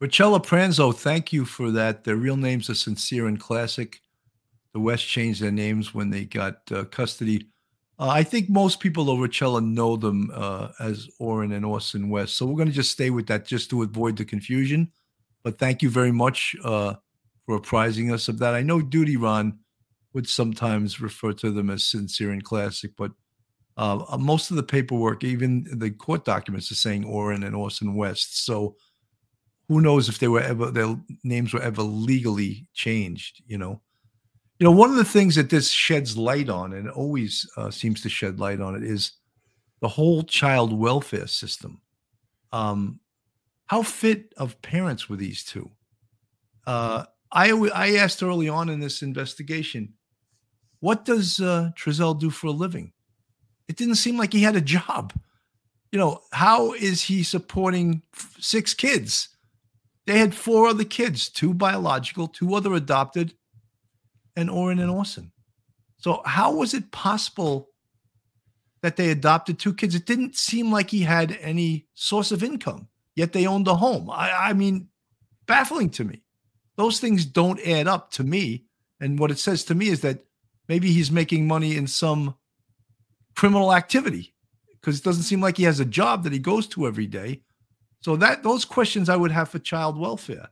[0.00, 2.04] Richella Pranzo, thank you for that.
[2.04, 4.02] Their real names are Sincere and Classic.
[4.74, 7.48] The West changed their names when they got uh, custody
[7.98, 12.36] uh, I think most people over Richella know them uh, as Orrin and Austin West.
[12.36, 14.90] So we're going to just stay with that just to avoid the confusion.
[15.44, 16.94] But thank you very much uh,
[17.46, 18.54] for apprising us of that.
[18.54, 19.58] I know Duty Ron
[20.12, 23.12] would sometimes refer to them as sincere and classic, but
[23.76, 27.94] uh, uh, most of the paperwork, even the court documents, are saying Orrin and Austin
[27.94, 28.44] West.
[28.44, 28.76] So
[29.68, 33.42] who knows if they were ever their names were ever legally changed?
[33.46, 33.80] You know.
[34.58, 38.00] You know, one of the things that this sheds light on, and always uh, seems
[38.02, 39.12] to shed light on it, is
[39.80, 41.80] the whole child welfare system.
[42.52, 43.00] Um,
[43.66, 45.70] how fit of parents were these two?
[46.66, 49.94] Uh, I I asked early on in this investigation,
[50.80, 52.92] what does uh, Trezell do for a living?
[53.66, 55.12] It didn't seem like he had a job.
[55.90, 58.02] You know, how is he supporting
[58.38, 59.30] six kids?
[60.06, 63.34] They had four other kids, two biological, two other adopted,
[64.36, 65.32] and Orrin and Orson.
[65.98, 67.70] So how was it possible
[68.82, 69.94] that they adopted two kids?
[69.94, 74.10] It didn't seem like he had any source of income, yet they owned a home.
[74.10, 74.88] I, I mean,
[75.46, 76.22] baffling to me.
[76.76, 78.64] Those things don't add up to me.
[79.00, 80.24] And what it says to me is that
[80.68, 82.34] maybe he's making money in some
[83.36, 84.34] criminal activity
[84.80, 87.42] because it doesn't seem like he has a job that he goes to every day.
[88.00, 90.50] So that those questions I would have for child welfare.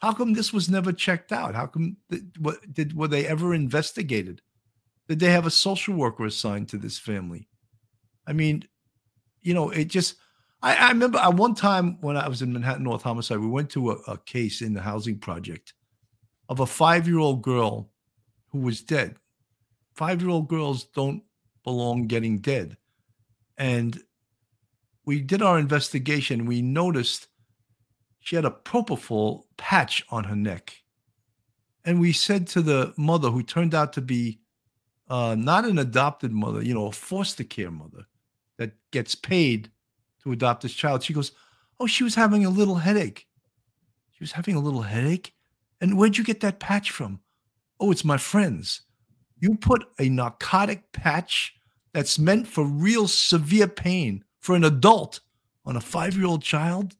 [0.00, 1.54] How come this was never checked out?
[1.54, 1.96] How come
[2.38, 4.40] what did were they ever investigated?
[5.08, 7.48] Did they have a social worker assigned to this family?
[8.26, 8.64] I mean,
[9.42, 10.16] you know, it just
[10.62, 13.70] I, I remember at one time when I was in Manhattan North Homicide, we went
[13.70, 15.74] to a, a case in the housing project
[16.48, 17.90] of a five-year-old girl
[18.48, 19.16] who was dead.
[19.94, 21.22] Five-year-old girls don't
[21.64, 22.76] belong getting dead.
[23.58, 24.00] And
[25.04, 26.46] we did our investigation.
[26.46, 27.28] We noticed
[28.20, 30.82] she had a propofol patch on her neck.
[31.84, 34.40] And we said to the mother, who turned out to be
[35.08, 38.06] uh, not an adopted mother, you know, a foster care mother
[38.58, 39.70] that gets paid
[40.22, 41.02] to adopt this child.
[41.02, 41.32] She goes,
[41.80, 43.26] Oh, she was having a little headache.
[44.10, 45.34] She was having a little headache.
[45.80, 47.20] And where'd you get that patch from?
[47.80, 48.82] Oh, it's my friend's.
[49.38, 51.54] You put a narcotic patch
[51.94, 55.20] that's meant for real severe pain for an adult
[55.64, 56.96] on a five year old child?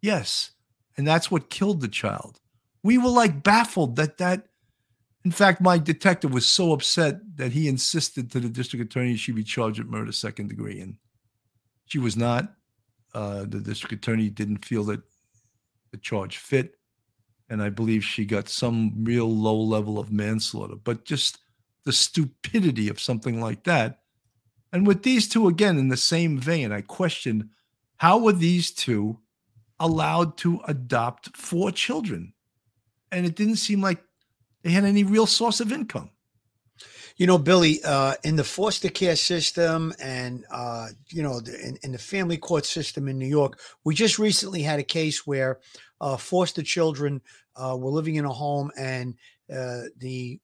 [0.00, 0.52] Yes.
[0.96, 2.40] And that's what killed the child.
[2.82, 4.48] We were like baffled that that,
[5.24, 9.32] in fact, my detective was so upset that he insisted to the district attorney she
[9.32, 10.80] be charged with murder second degree.
[10.80, 10.96] And
[11.86, 12.54] she was not.
[13.14, 15.00] Uh, the district attorney didn't feel that
[15.90, 16.76] the charge fit.
[17.48, 20.76] And I believe she got some real low level of manslaughter.
[20.76, 21.38] But just
[21.84, 24.00] the stupidity of something like that.
[24.72, 27.50] And with these two, again, in the same vein, I question
[27.96, 29.18] how were these two
[29.80, 32.32] allowed to adopt four children?
[33.10, 34.02] And it didn't seem like
[34.62, 36.10] they had any real source of income.
[37.16, 41.76] You know, Billy, uh, in the foster care system and, uh, you know, the, in,
[41.82, 45.58] in, the family court system in New York, we just recently had a case where
[46.00, 47.20] uh, foster children
[47.56, 49.16] uh, were living in a home and
[49.52, 50.40] uh, the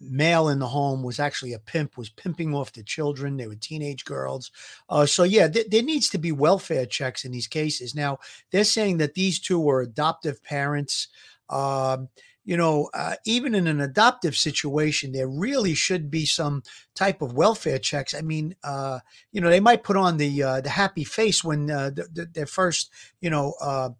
[0.00, 3.36] male in the home was actually a pimp, was pimping off the children.
[3.36, 4.50] They were teenage girls.
[4.88, 7.94] Uh, so, yeah, th- there needs to be welfare checks in these cases.
[7.94, 8.18] Now,
[8.50, 11.08] they're saying that these two were adoptive parents.
[11.48, 12.08] Um,
[12.44, 16.62] you know, uh, even in an adoptive situation, there really should be some
[16.94, 18.14] type of welfare checks.
[18.14, 19.00] I mean, uh,
[19.32, 22.24] you know, they might put on the uh, the happy face when uh, the, the,
[22.32, 23.90] their first, you know, uh,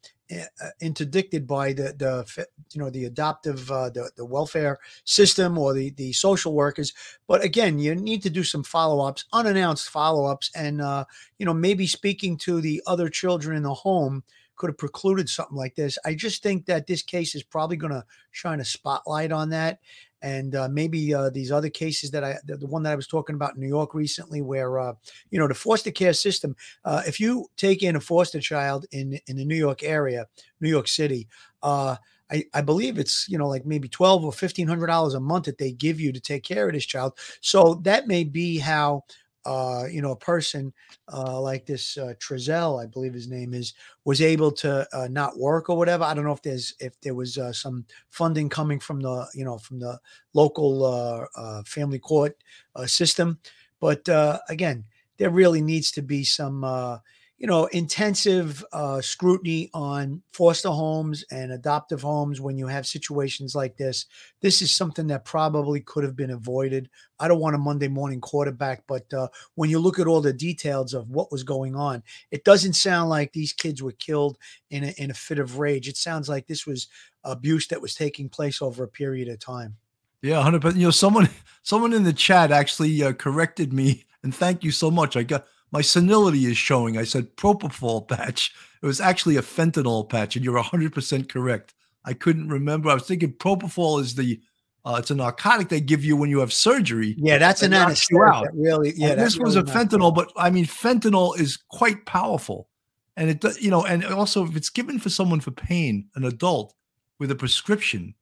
[0.80, 5.90] interdicted by the the you know the adoptive uh, the the welfare system or the
[5.90, 6.92] the social workers.
[7.26, 11.04] But again, you need to do some follow ups, unannounced follow ups, and uh,
[11.38, 14.22] you know maybe speaking to the other children in the home
[14.56, 15.98] could have precluded something like this.
[16.04, 19.78] I just think that this case is probably going to shine a spotlight on that.
[20.22, 23.06] And uh, maybe uh, these other cases that I, the, the, one that I was
[23.06, 24.94] talking about in New York recently, where uh,
[25.30, 26.56] you know the foster care system.
[26.84, 30.26] Uh, if you take in a foster child in in the New York area,
[30.60, 31.28] New York City,
[31.62, 31.96] uh,
[32.30, 35.44] I, I believe it's you know like maybe twelve or fifteen hundred dollars a month
[35.44, 37.18] that they give you to take care of this child.
[37.40, 39.04] So that may be how
[39.44, 40.72] uh, you know, a person
[41.12, 43.74] uh, like this uh, Trezell, I believe his name is,
[44.04, 46.04] was able to uh, not work or whatever.
[46.04, 49.44] I don't know if there's if there was uh, some funding coming from the you
[49.44, 49.98] know from the
[50.34, 52.36] local uh, uh, family court
[52.76, 53.38] uh, system,
[53.80, 54.84] but uh, again,
[55.18, 56.98] there really needs to be some uh,
[57.38, 63.54] you know, intensive uh, scrutiny on foster homes and adoptive homes when you have situations
[63.54, 64.06] like this.
[64.40, 66.90] This is something that probably could have been avoided.
[67.20, 70.32] I don't want a Monday morning quarterback, but uh, when you look at all the
[70.32, 74.36] details of what was going on, it doesn't sound like these kids were killed
[74.70, 75.86] in a, in a fit of rage.
[75.86, 76.88] It sounds like this was
[77.22, 79.76] abuse that was taking place over a period of time.
[80.22, 80.80] Yeah, hundred percent.
[80.80, 81.28] You know, someone
[81.62, 85.16] someone in the chat actually uh, corrected me, and thank you so much.
[85.16, 86.96] I got my senility is showing.
[86.96, 88.54] I said propofol patch.
[88.82, 91.74] It was actually a fentanyl patch, and you're 100% correct.
[92.04, 92.88] I couldn't remember.
[92.88, 94.40] I was thinking propofol is the
[94.84, 97.14] uh, it's a narcotic they give you when you have surgery.
[97.18, 98.50] Yeah, that's an anesthetic.
[98.54, 99.14] Really, yeah.
[99.14, 102.68] this was a fentanyl, but I mean, fentanyl is quite powerful,
[103.16, 106.24] and it does, you know, and also if it's given for someone for pain, an
[106.24, 106.74] adult
[107.18, 108.14] with a prescription,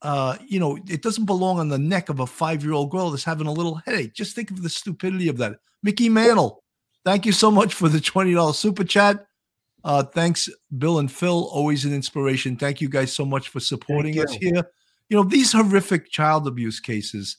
[0.00, 3.46] uh, you know, it doesn't belong on the neck of a five-year-old girl that's having
[3.46, 4.14] a little headache.
[4.14, 5.60] Just think of the stupidity of that.
[5.84, 6.61] Mickey Mantle
[7.04, 9.26] Thank you so much for the $20 super chat.
[9.84, 11.48] Uh, thanks, Bill and Phil.
[11.52, 12.56] Always an inspiration.
[12.56, 14.70] Thank you guys so much for supporting us here.
[15.08, 17.38] You know, these horrific child abuse cases.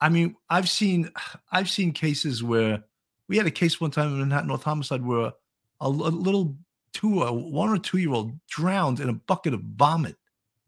[0.00, 1.10] I mean, I've seen
[1.52, 2.82] I've seen cases where
[3.28, 5.32] we had a case one time in Manhattan North Homicide where
[5.80, 6.56] a, a little
[6.92, 10.16] two, a one or two year old drowned in a bucket of vomit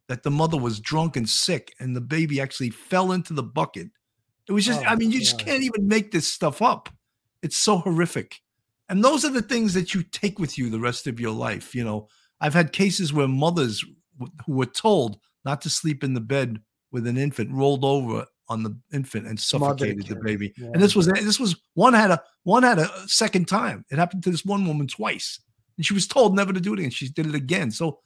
[0.09, 3.89] that the mother was drunk and sick, and the baby actually fell into the bucket.
[4.49, 6.89] It was just, oh, I mean, you just can't even make this stuff up.
[7.43, 8.41] It's so horrific.
[8.89, 11.75] And those are the things that you take with you the rest of your life.
[11.75, 12.09] You know,
[12.41, 13.85] I've had cases where mothers
[14.19, 16.61] who were told not to sleep in the bed
[16.93, 20.55] with an infant rolled over on the infant and suffocated the baby.
[20.57, 20.71] Yeah.
[20.73, 23.85] And this was this was one had a one had a second time.
[23.91, 25.41] It happened to this one woman twice.
[25.77, 27.71] And she was told never to do it and she did it again.
[27.71, 27.99] So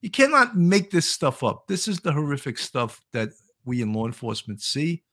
[0.00, 1.66] you cannot make this stuff up.
[1.68, 3.30] This is the horrific stuff that
[3.64, 5.04] we in law enforcement see.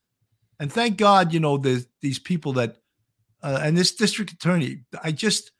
[0.58, 2.78] And thank God, you know, there's these people that
[3.42, 5.52] uh, and this district attorney, I just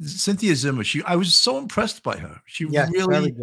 [0.00, 0.84] Cynthia Zimmer.
[0.84, 2.40] She, I was so impressed by her.
[2.46, 3.34] She yes, really,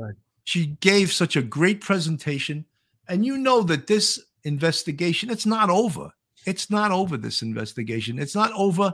[0.44, 2.66] she gave such a great presentation,
[3.08, 6.12] and you know that this investigation, it's not over.
[6.46, 7.18] It's not over.
[7.18, 8.94] This investigation, it's not over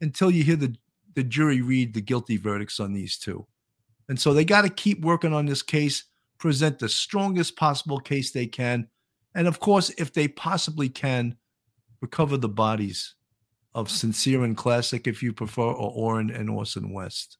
[0.00, 0.74] until you hear the
[1.14, 3.46] the jury read the guilty verdicts on these two,
[4.08, 6.04] and so they got to keep working on this case,
[6.38, 8.88] present the strongest possible case they can,
[9.34, 11.36] and of course, if they possibly can,
[12.00, 13.14] recover the bodies
[13.74, 17.38] of Sincere and Classic, if you prefer, or Orrin and Orson West.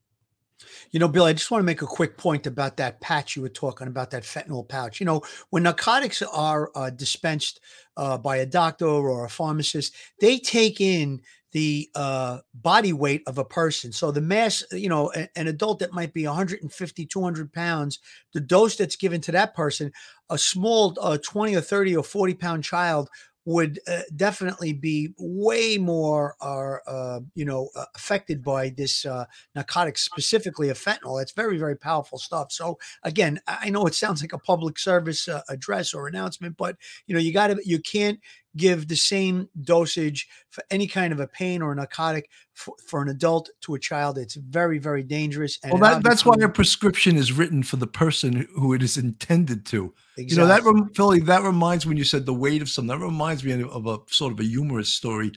[0.90, 3.42] You know, Bill, I just want to make a quick point about that patch you
[3.42, 5.00] were talking about, that fentanyl pouch.
[5.00, 7.60] You know, when narcotics are uh, dispensed
[7.96, 11.20] uh, by a doctor or a pharmacist, they take in
[11.52, 13.92] the uh, body weight of a person.
[13.92, 18.00] So the mass, you know, a- an adult that might be 150, 200 pounds,
[18.32, 19.92] the dose that's given to that person,
[20.30, 23.08] a small uh, 20 or 30 or 40 pound child
[23.44, 29.24] would uh, definitely be way more uh, uh, you know uh, affected by this uh,
[29.54, 31.20] narcotic specifically of fentanyl.
[31.20, 32.52] It's very very powerful stuff.
[32.52, 36.56] So again i I know it sounds like a public service uh, address or announcement
[36.56, 36.76] but
[37.06, 38.20] you know you got to you can't
[38.56, 43.02] give the same dosage for any kind of a pain or a narcotic for, for
[43.02, 46.48] an adult to a child it's very very dangerous and Well, that, that's why a
[46.48, 49.92] prescription is written for the person who it is intended to.
[50.16, 50.24] exactly.
[50.26, 53.04] You know, that rem- Philly, that reminds when you said the weight of something, that
[53.04, 55.32] reminds me of a sort of a humorous story.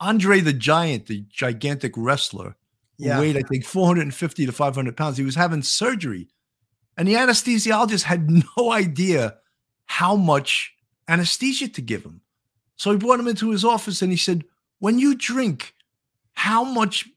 [0.00, 2.56] Andre the Giant, the gigantic wrestler,
[2.98, 3.18] Yeah.
[3.18, 5.16] weighed, I think, 450 to 500 pounds.
[5.16, 6.28] He was having surgery.
[6.96, 9.36] And the anesthesiologist had no idea
[9.86, 10.74] how much
[11.08, 12.20] anesthesia to give him.
[12.78, 14.44] So he brought him into his office and he said,
[14.78, 15.74] When you drink,
[16.32, 17.08] how much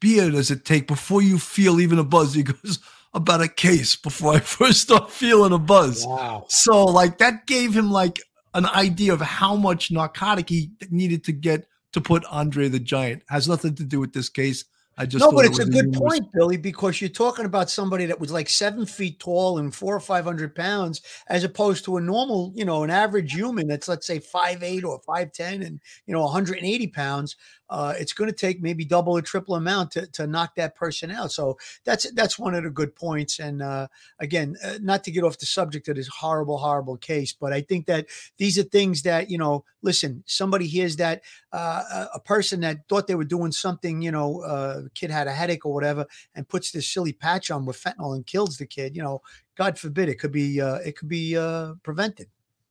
[0.00, 2.34] beer does it take before you feel even a buzz?
[2.34, 2.80] He goes,
[3.14, 6.04] About a case before I first start feeling a buzz.
[6.04, 8.20] wow So like that gave him like
[8.54, 13.22] an idea of how much narcotic he needed to get to put Andre the Giant.
[13.28, 14.64] Has nothing to do with this case.
[14.98, 17.68] I just no, but it it's a good humorous- point, Billy, because you're talking about
[17.68, 21.84] somebody that was like seven feet tall and four or five hundred pounds, as opposed
[21.84, 25.32] to a normal, you know, an average human that's let's say five eight or five
[25.32, 27.36] ten and you know 180 pounds.
[27.68, 31.10] Uh, it's going to take maybe double or triple amount to, to knock that person
[31.10, 31.32] out.
[31.32, 33.38] So that's that's one of the good points.
[33.38, 33.88] And uh,
[34.18, 37.60] again, uh, not to get off the subject of this horrible, horrible case, but I
[37.62, 38.06] think that
[38.38, 39.64] these are things that you know.
[39.82, 44.40] Listen, somebody hears that uh, a- person that thought they were doing something, you know,
[44.40, 46.04] uh, kid had a headache or whatever,
[46.34, 48.96] and puts this silly patch on with fentanyl and kills the kid.
[48.96, 49.22] You know,
[49.56, 52.26] God forbid, it could be uh, it could be uh, prevented.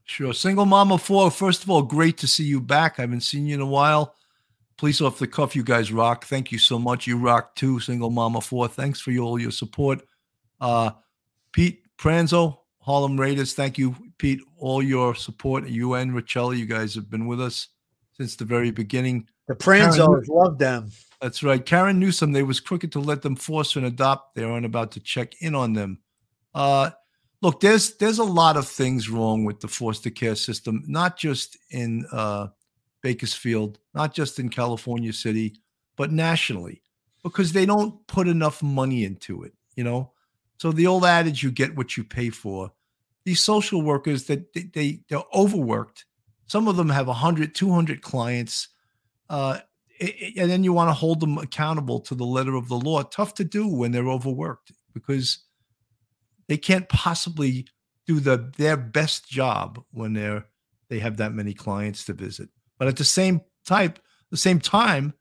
[0.05, 0.33] Sure.
[0.33, 2.99] Single Mama 4, first of all, great to see you back.
[2.99, 4.13] I haven't seen you in a while.
[4.77, 6.25] Police off the cuff, you guys rock.
[6.25, 7.07] Thank you so much.
[7.07, 8.67] You rock too, Single Mama 4.
[8.67, 10.01] Thanks for your, all your support.
[10.59, 10.91] Uh,
[11.53, 13.53] Pete Pranzo, Harlem Raiders.
[13.53, 14.41] Thank you, Pete.
[14.57, 15.67] All your support.
[15.67, 17.69] You and Richella, you guys have been with us
[18.17, 19.27] since the very beginning.
[19.47, 20.91] The Pranzos love them.
[21.21, 21.65] That's right.
[21.65, 24.35] Karen Newsom, they was crooked to let them foster and adopt.
[24.35, 25.99] They aren't about to check in on them.
[26.53, 26.91] Uh,
[27.41, 31.57] look, there's there's a lot of things wrong with the foster care system, not just
[31.71, 32.47] in uh,
[33.05, 35.53] Bakersfield, not just in California City,
[35.95, 36.81] but nationally,
[37.21, 39.53] because they don't put enough money into it.
[39.75, 40.11] You know,
[40.57, 42.71] so the old adage, "You get what you pay for."
[43.23, 46.05] These social workers that they, they they're overworked.
[46.47, 48.69] Some of them have 100, 200 clients.
[49.29, 49.59] Uh,
[49.99, 53.03] and then you want to hold them accountable to the letter of the law.
[53.03, 55.45] Tough to do when they're overworked because
[56.47, 57.67] they can't possibly
[58.07, 60.47] do the their best job when they're
[60.89, 62.49] they have that many clients to visit.
[62.77, 63.99] But at the same type,
[64.31, 65.13] the same time,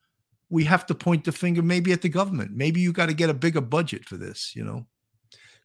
[0.51, 2.53] we have to point the finger maybe at the government.
[2.53, 4.55] Maybe you got to get a bigger budget for this.
[4.55, 4.87] You know,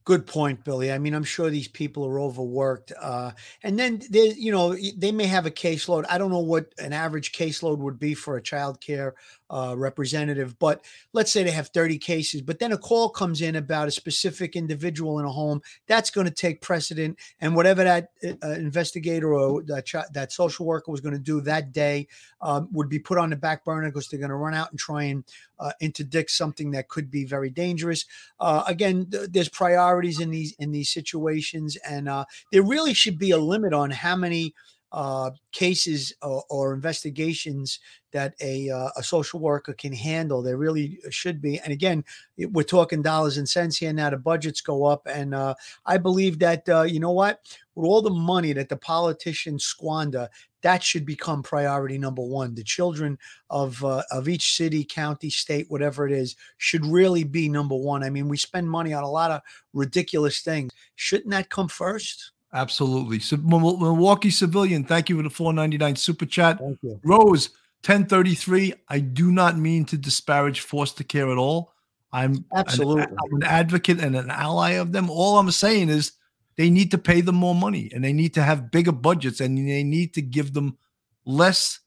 [0.05, 0.91] Good point, Billy.
[0.91, 2.91] I mean, I'm sure these people are overworked.
[2.99, 3.31] Uh,
[3.61, 6.05] and then they, you know, they may have a caseload.
[6.09, 9.13] I don't know what an average caseload would be for a child care
[9.51, 10.83] uh, representative, but
[11.13, 14.55] let's say they have 30 cases, but then a call comes in about a specific
[14.55, 15.61] individual in a home.
[15.87, 18.11] That's going to take precedent, and whatever that
[18.43, 22.07] uh, investigator or that chi- that social worker was going to do that day
[22.41, 24.79] um, would be put on the back burner because they're going to run out and
[24.79, 25.23] try and
[25.59, 28.05] uh, interdict something that could be very dangerous
[28.39, 29.49] uh, again th- there's
[29.89, 33.91] priorities in these in these situations and uh, there really should be a limit on
[33.91, 34.53] how many
[34.91, 37.79] uh, cases or, or investigations
[38.11, 42.03] that a, uh, a social worker can handle there really should be and again
[42.37, 45.53] we're talking dollars and cents here now the budgets go up and uh,
[45.85, 47.41] i believe that uh, you know what
[47.75, 50.27] with all the money that the politicians squander
[50.61, 53.17] that should become priority number one the children
[53.49, 58.03] of uh, of each city county state whatever it is should really be number one.
[58.03, 59.41] I mean, we spend money on a lot of
[59.73, 60.71] ridiculous things.
[60.95, 62.31] Shouldn't that come first?
[62.53, 63.19] Absolutely.
[63.19, 66.59] So, Milwaukee civilian, thank you for the 499 super chat.
[66.59, 66.99] Thank you.
[67.03, 67.49] Rose
[67.85, 68.73] 1033.
[68.89, 71.73] I do not mean to disparage foster care at all.
[72.11, 73.03] I'm an- Absolutely.
[73.03, 75.09] I'm an advocate and an ally of them.
[75.09, 76.13] All I'm saying is
[76.57, 79.57] they need to pay them more money and they need to have bigger budgets and
[79.57, 80.77] they need to give them
[81.25, 81.79] less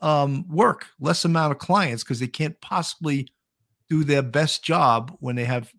[0.00, 3.28] um, work, less amount of clients because they can't possibly
[3.88, 5.72] do their best job when they have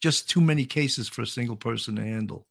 [0.00, 2.46] just too many cases for a single person to handle.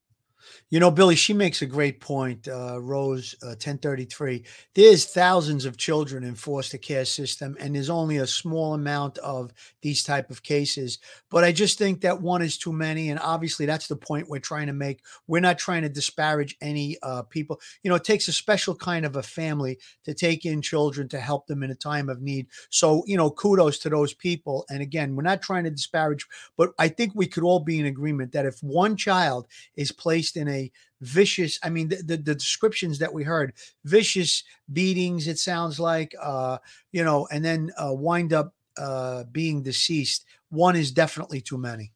[0.69, 2.47] You know, Billy, she makes a great point.
[2.47, 4.43] Uh, Rose, uh, ten thirty three.
[4.73, 9.53] There's thousands of children in foster care system, and there's only a small amount of
[9.81, 10.99] these type of cases.
[11.29, 14.39] But I just think that one is too many, and obviously that's the point we're
[14.39, 15.01] trying to make.
[15.27, 17.59] We're not trying to disparage any uh, people.
[17.83, 21.19] You know, it takes a special kind of a family to take in children to
[21.19, 22.47] help them in a time of need.
[22.69, 24.65] So, you know, kudos to those people.
[24.69, 26.25] And again, we're not trying to disparage,
[26.57, 30.32] but I think we could all be in agreement that if one child is placed
[30.37, 30.71] in a
[31.01, 33.53] vicious i mean the, the, the, descriptions that we heard
[33.83, 36.57] vicious beatings it sounds like uh
[36.91, 40.25] you know and then uh wind up uh being deceased.
[40.49, 41.91] One is definitely too many.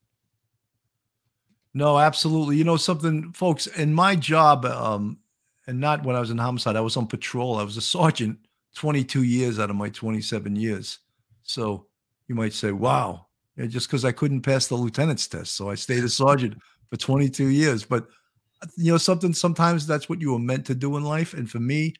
[1.73, 2.57] No absolutely.
[2.57, 5.19] You know something folks in my job um
[5.67, 7.57] and not when i was in homicide i was on patrol.
[7.57, 8.37] I was a sergeant
[8.75, 10.99] 22 years out of my 27 years.
[11.43, 11.87] So
[12.27, 13.27] you might say wow.
[13.57, 16.57] Just because i couldn't pass the lieutenant's test so i stayed a sergeant
[16.89, 17.83] for 22 years.
[17.83, 18.07] But
[18.75, 21.33] you know something sometimes that's what you were meant to do in life.
[21.33, 21.93] And for me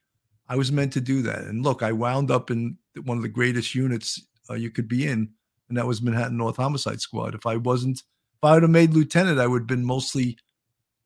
[0.50, 1.42] i was meant to do that.
[1.42, 5.08] And look i wound up in one of the greatest units uh, you could be
[5.08, 5.30] in
[5.70, 7.36] and that was manhattan north homicide squad.
[7.36, 10.38] If i wasn't if i would have made lieutenant i would have been mostly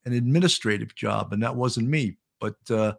[0.04, 2.16] an administrative job and that wasn't me.
[2.40, 2.94] But uh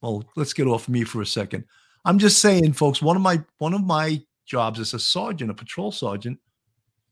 [0.00, 1.64] well let's get off me for a second.
[2.04, 5.54] I'm just saying folks one of my one of my jobs as a sergeant a
[5.54, 6.38] patrol sergeant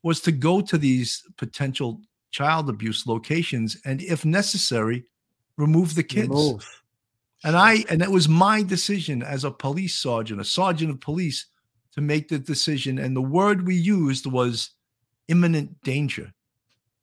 [0.03, 2.01] was to go to these potential
[2.31, 5.05] child abuse locations and if necessary
[5.57, 6.29] remove the kids.
[6.29, 6.81] Remove.
[7.43, 11.47] and i and it was my decision as a police sergeant a sergeant of police
[11.93, 14.71] to make the decision and the word we used was
[15.27, 16.33] imminent danger.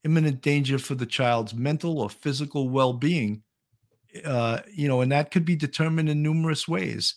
[0.05, 3.43] Imminent danger for the child's mental or physical well-being
[4.25, 7.17] uh, you know and that could be determined in numerous ways.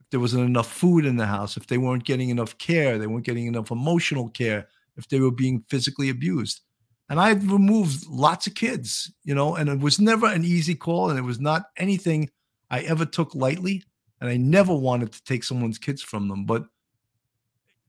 [0.00, 3.06] If there wasn't enough food in the house if they weren't getting enough care they
[3.06, 6.60] weren't getting enough emotional care if they were being physically abused
[7.08, 11.10] and I've removed lots of kids, you know, and it was never an easy call,
[11.10, 12.28] and it was not anything
[12.70, 13.82] I ever took lightly,
[14.20, 16.44] and I never wanted to take someone's kids from them.
[16.44, 16.66] But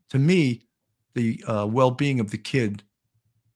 [0.10, 0.68] to me,
[1.16, 2.84] the uh, well-being of the kid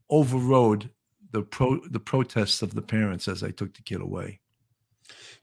[0.09, 0.89] overrode
[1.32, 4.39] the pro the protests of the parents as I took the kid away.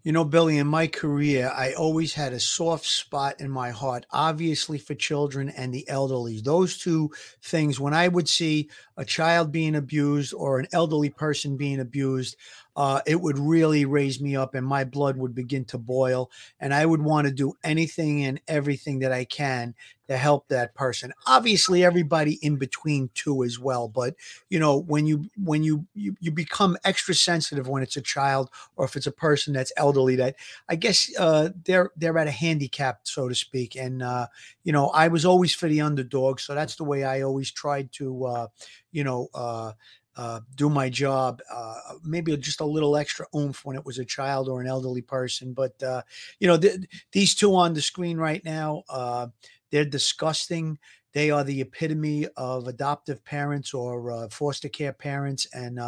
[0.03, 4.07] You know, Billy, in my career, I always had a soft spot in my heart,
[4.11, 6.41] obviously for children and the elderly.
[6.41, 7.11] Those two
[7.43, 12.37] things, when I would see a child being abused or an elderly person being abused,
[12.81, 16.31] uh, it would really raise me up and my blood would begin to boil.
[16.59, 19.75] And I would want to do anything and everything that I can
[20.09, 21.13] to help that person.
[21.27, 23.87] Obviously, everybody in between too as well.
[23.87, 24.15] But
[24.49, 28.49] you know, when you when you you, you become extra sensitive when it's a child
[28.77, 32.31] or if it's a person that's elderly, that I guess uh, they're they're at a
[32.33, 33.77] handicap, so to speak.
[33.77, 34.29] And uh,
[34.65, 37.93] you know, I was always for the underdog, so that's the way I always tried
[37.93, 38.47] to, uh,
[38.91, 39.29] you know.
[39.35, 39.73] Uh,
[40.17, 44.05] uh, do my job, uh, maybe just a little extra oomph when it was a
[44.05, 45.53] child or an elderly person.
[45.53, 46.03] But uh,
[46.39, 46.81] you know, th-
[47.13, 49.29] these two on the screen right now, uh,
[49.71, 50.79] they're disgusting.
[51.13, 55.47] They are the epitome of adoptive parents or uh, foster care parents.
[55.53, 55.81] And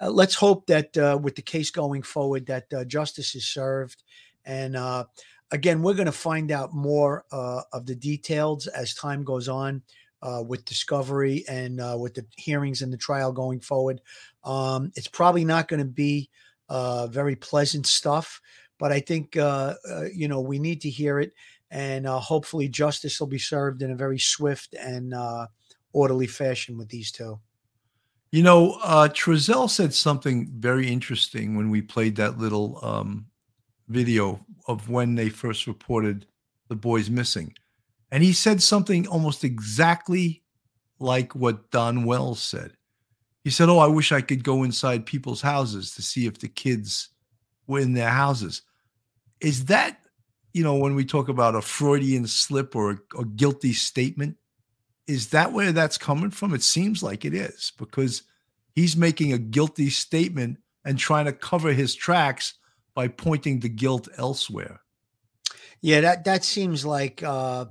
[0.00, 4.02] let's hope that with the case going forward, that justice is served.
[4.44, 4.76] And
[5.52, 9.82] again, we're going to find out more of the details as time goes on.
[10.46, 14.00] With discovery and with the hearings and the trial going forward,
[14.44, 16.30] um, it's probably not going to be
[16.70, 18.40] very pleasant stuff.
[18.78, 21.32] But I think you know we need to hear it
[21.70, 25.46] and uh, hopefully justice will be served in a very swift and uh,
[25.92, 27.38] orderly fashion with these two.
[28.30, 29.08] You know, uh,
[29.68, 33.26] said something very interesting when we played that little um,
[33.88, 36.26] video of when they first reported
[36.68, 37.54] the boys missing.
[38.10, 40.42] And he said something almost exactly
[40.98, 42.72] like what Don Wells said.
[43.44, 46.48] He said, Oh, I wish I could go inside people's houses to see if the
[46.48, 47.10] kids
[47.66, 48.62] were in their houses.
[49.40, 49.98] Is that
[50.52, 54.36] you know, when we talk about a Freudian slip or a, a guilty statement,
[55.06, 56.54] is that where that's coming from?
[56.54, 58.22] It seems like it is because
[58.74, 62.54] he's making a guilty statement and trying to cover his tracks
[62.94, 64.80] by pointing the guilt elsewhere.
[65.80, 67.66] Yeah, that that seems like uh,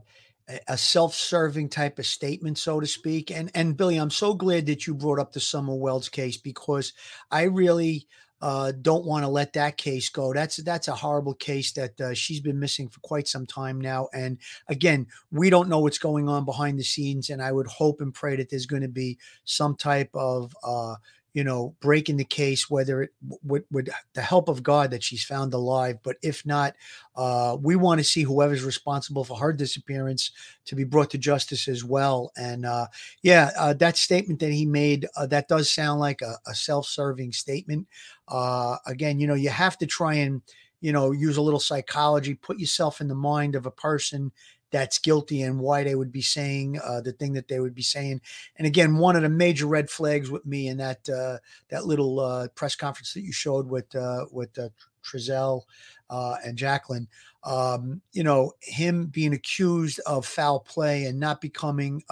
[0.67, 3.31] a self-serving type of statement, so to speak.
[3.31, 6.93] And and Billy, I'm so glad that you brought up the Summer Wells case because
[7.31, 8.07] I really
[8.41, 10.33] uh, don't want to let that case go.
[10.33, 14.07] That's that's a horrible case that uh, she's been missing for quite some time now.
[14.13, 14.37] And
[14.67, 17.29] again, we don't know what's going on behind the scenes.
[17.29, 20.95] And I would hope and pray that there's going to be some type of uh,
[21.37, 23.11] you know, breaking the case, whether it
[23.43, 25.99] with, with the help of God that she's found alive.
[26.01, 26.73] But if not,
[27.15, 30.31] uh, we want to see whoever's responsible for her disappearance
[30.65, 32.31] to be brought to justice as well.
[32.37, 32.87] And uh,
[33.21, 37.33] yeah, uh, that statement that he made, uh, that does sound like a, a self-serving
[37.33, 37.85] statement.
[38.27, 40.41] Uh, again, you know, you have to try and,
[40.81, 44.31] you know, use a little psychology, put yourself in the mind of a person
[44.71, 47.81] that's guilty and why they would be saying uh, the thing that they would be
[47.81, 48.21] saying.
[48.57, 51.37] And again, one of the major red flags with me in that uh,
[51.69, 54.69] that little uh, press conference that you showed with uh, with uh,
[55.03, 55.63] Trezell
[56.09, 57.07] uh, and Jacqueline,
[57.43, 62.03] um, you know, him being accused of foul play and not becoming.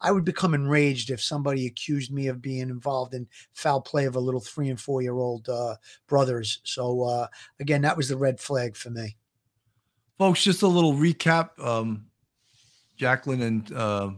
[0.00, 4.16] I would become enraged if somebody accused me of being involved in foul play of
[4.16, 5.48] a little three and four year old
[6.06, 6.60] brothers.
[6.64, 7.26] So
[7.58, 9.16] again, that was the red flag for me.
[10.18, 11.58] Folks, just a little recap.
[11.58, 12.06] Um,
[12.96, 14.10] Jacqueline and uh,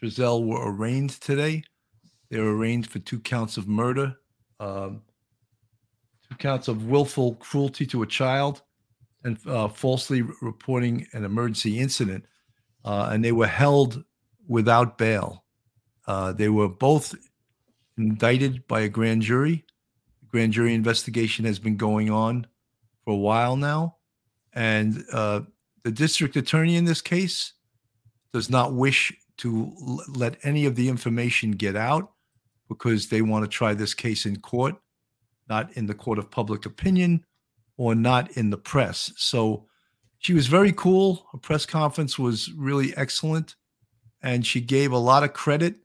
[0.00, 1.62] Trezell were arraigned today.
[2.30, 4.16] They were arraigned for two counts of murder,
[4.58, 5.02] um,
[6.28, 8.62] two counts of willful cruelty to a child,
[9.24, 12.24] and uh, falsely reporting an emergency incident.
[12.82, 14.02] Uh, and they were held
[14.48, 15.44] without bail.
[16.06, 17.14] Uh, they were both
[17.98, 19.64] indicted by a grand jury.
[20.22, 22.46] The grand jury investigation has been going on
[23.04, 23.96] for a while now.
[24.54, 25.42] And uh,
[25.82, 27.52] the district attorney in this case
[28.32, 32.12] does not wish to l- let any of the information get out
[32.68, 34.76] because they want to try this case in court,
[35.48, 37.24] not in the court of public opinion
[37.76, 39.12] or not in the press.
[39.16, 39.66] So
[40.18, 41.26] she was very cool.
[41.32, 43.56] Her press conference was really excellent.
[44.22, 45.76] And she gave a lot of credit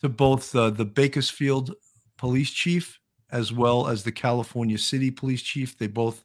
[0.00, 1.74] to both uh, the Bakersfield
[2.16, 2.98] police chief
[3.30, 5.78] as well as the California City police chief.
[5.78, 6.24] They both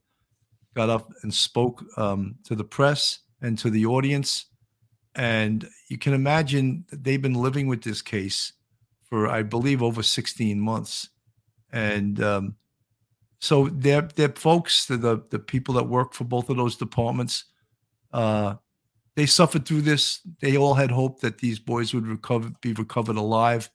[0.75, 4.45] got up and spoke um, to the press and to the audience.
[5.15, 8.53] And you can imagine that they've been living with this case
[9.09, 11.09] for, I believe, over 16 months.
[11.73, 12.55] And um,
[13.39, 17.45] so they're, they're folks, the, the, the people that work for both of those departments,
[18.13, 18.55] uh,
[19.15, 20.21] they suffered through this.
[20.39, 23.69] They all had hope that these boys would recover, be recovered alive.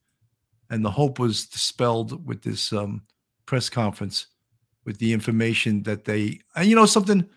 [0.70, 3.02] And the hope was dispelled with this um,
[3.44, 4.26] press conference
[4.86, 7.28] with the information that they and you know something?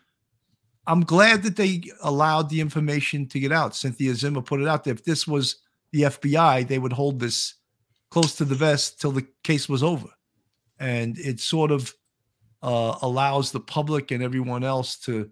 [0.87, 3.75] I'm glad that they allowed the information to get out.
[3.75, 4.93] Cynthia zimmer put it out there.
[4.93, 5.57] If this was
[5.91, 7.55] the fbi they would hold this
[8.11, 10.07] close to the vest till the case was over.
[10.79, 11.93] And it sort of
[12.61, 15.29] uh, allows the public and everyone else to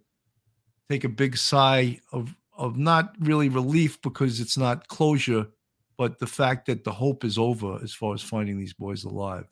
[0.89, 5.45] take a big sigh of of not really relief because it's not closure
[5.97, 9.45] but the fact that the hope is over as far as finding these boys alive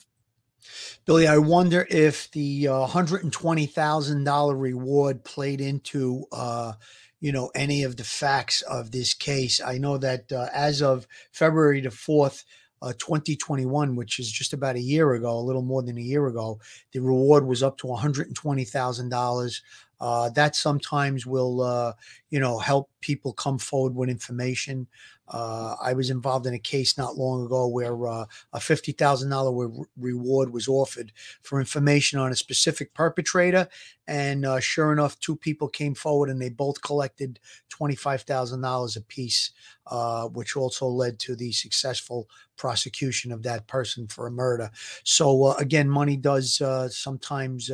[1.06, 6.74] Billy, I wonder if the uh, $120,000 reward played into, uh,
[7.20, 9.62] you know, any of the facts of this case.
[9.62, 12.44] I know that uh, as of February the 4th,
[12.82, 16.28] uh, 2021, which is just about a year ago, a little more than a year
[16.28, 16.60] ago,
[16.92, 19.62] the reward was up to $120,000.
[20.00, 21.94] Uh, that sometimes will, uh,
[22.30, 24.88] you know, help people come forward with information.
[25.28, 29.30] Uh, I was involved in a case not long ago where uh, a fifty thousand
[29.32, 31.12] dollar reward was offered
[31.42, 33.68] for information on a specific perpetrator,
[34.08, 38.62] and uh, sure enough, two people came forward and they both collected twenty five thousand
[38.62, 39.52] dollars apiece,
[39.88, 44.70] uh, which also led to the successful prosecution of that person for a murder.
[45.04, 47.72] So uh, again, money does uh, sometimes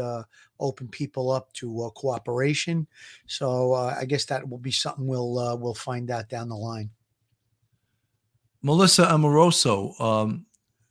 [0.60, 2.88] open people up to cooperation.
[3.28, 6.92] So I guess that will be something we'll we'll find out down the line.
[8.62, 10.46] Melissa Amoroso, um,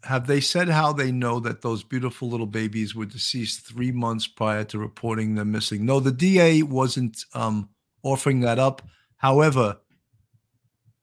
[0.04, 4.26] have they said how they know that those beautiful little babies were deceased three months
[4.26, 5.84] prior to reporting them missing?
[5.84, 7.68] No, the DA wasn't um,
[8.02, 8.82] offering that up.
[9.16, 9.78] However,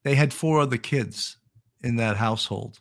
[0.03, 1.37] they had four other kids
[1.83, 2.79] in that household.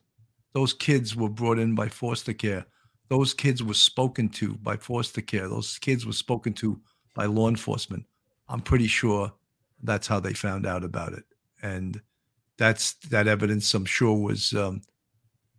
[0.52, 2.64] Those kids were brought in by foster care.
[3.08, 5.48] Those kids were spoken to by foster care.
[5.48, 6.80] Those kids were spoken to
[7.14, 8.06] by law enforcement.
[8.48, 9.32] I'm pretty sure
[9.82, 11.24] that's how they found out about it.
[11.62, 12.00] And
[12.58, 13.72] that's that evidence.
[13.74, 14.52] I'm sure was.
[14.52, 14.82] Um,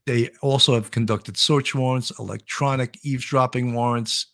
[0.05, 4.27] they also have conducted search warrants, electronic eavesdropping warrants.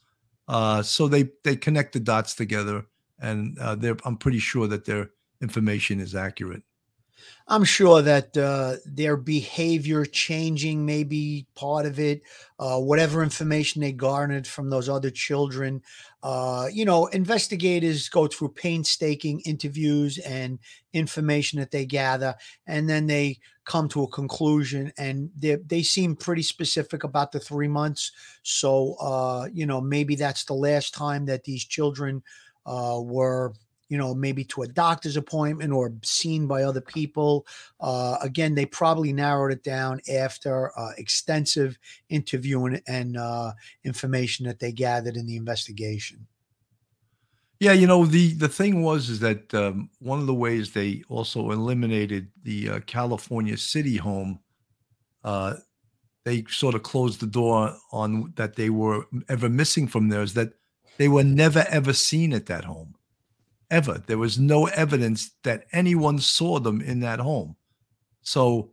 [0.48, 2.86] Uh, so they they connect the dots together,
[3.20, 5.10] and uh, I'm pretty sure that their
[5.42, 6.64] information is accurate.
[7.48, 12.22] I'm sure that uh, their behavior changing may be part of it.
[12.58, 15.82] Uh, whatever information they garnered from those other children,
[16.22, 20.58] uh, you know, investigators go through painstaking interviews and
[20.94, 22.34] information that they gather,
[22.68, 24.92] and then they come to a conclusion.
[24.98, 28.12] And they they seem pretty specific about the three months.
[28.44, 32.24] So, uh, you know, maybe that's the last time that these children
[32.66, 33.54] uh, were
[33.90, 37.46] you know, maybe to a doctor's appointment or seen by other people.
[37.80, 41.78] Uh, again, they probably narrowed it down after uh, extensive
[42.10, 43.52] interviewing and uh,
[43.84, 46.26] information that they gathered in the investigation.
[47.60, 51.04] Yeah, you know the the thing was is that um, one of the ways they
[51.08, 54.40] also eliminated the uh, California City home.
[55.24, 55.56] Uh,
[56.26, 60.34] they sort of closed the door on that they were ever missing from there is
[60.34, 60.54] that
[60.98, 62.96] they were never ever seen at that home
[63.74, 64.02] ever.
[64.06, 67.56] There was no evidence that anyone saw them in that home.
[68.22, 68.72] So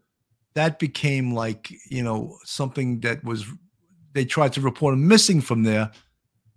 [0.54, 3.46] that became like, you know, something that was,
[4.12, 5.90] they tried to report them missing from there.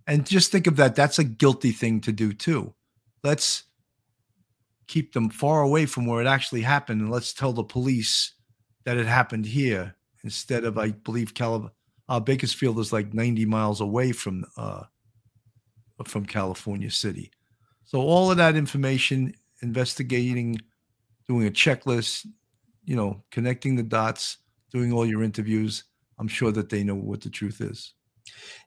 [0.06, 0.94] And just think of that.
[0.94, 2.74] That's a guilty thing to do too.
[3.22, 3.64] Let's
[4.86, 7.00] keep them far away from where it actually happened.
[7.00, 8.34] And let's tell the police
[8.84, 11.72] that it happened here instead of, I believe, Cal-
[12.08, 14.82] uh, Bakersfield is like 90 miles away from, uh,
[16.04, 17.30] from California City.
[17.94, 20.58] So all of that information, investigating,
[21.28, 22.26] doing a checklist,
[22.84, 24.38] you know, connecting the dots,
[24.72, 25.84] doing all your interviews,
[26.18, 27.92] I'm sure that they know what the truth is.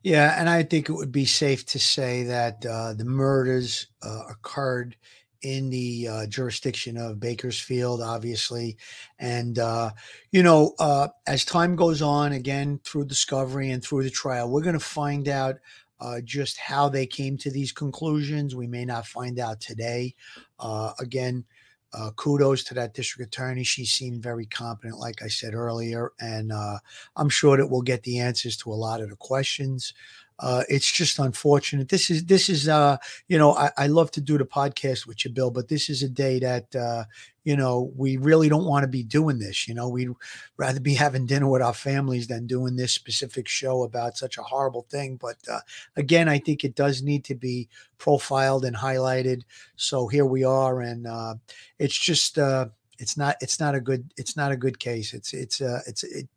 [0.02, 4.22] Yeah, and I think it would be safe to say that uh, the murders uh,
[4.30, 4.96] occurred
[5.42, 8.78] in the uh, jurisdiction of Bakersfield, obviously.
[9.20, 9.90] And, uh,
[10.32, 14.62] you know, uh, as time goes on, again, through discovery and through the trial, we're
[14.62, 15.58] going to find out
[16.00, 18.56] uh, just how they came to these conclusions.
[18.56, 20.16] We may not find out today.
[20.60, 21.46] Uh, again,
[21.94, 23.64] uh, kudos to that district attorney.
[23.64, 26.80] She seemed very competent, like I said earlier, and uh,
[27.16, 29.94] I'm sure that we'll get the answers to a lot of the questions.
[30.40, 31.90] Uh, it's just unfortunate.
[31.90, 35.26] This is this is uh, you know I, I love to do the podcast with
[35.26, 37.06] you, Bill, but this is a day that uh,
[37.44, 39.68] you know we really don't want to be doing this.
[39.68, 40.10] You know, we'd
[40.56, 44.44] rather be having dinner with our families than doing this specific show about such a
[44.44, 45.18] horrible thing.
[45.20, 45.62] But uh,
[45.96, 47.68] again, I think it does need to be
[47.98, 49.42] profiled and highlighted.
[49.76, 51.36] So here we are, and uh,
[51.80, 52.68] it's just uh,
[53.00, 55.16] it's not it's not a good it's not a good case.
[55.16, 56.28] It's it's uh, it's it,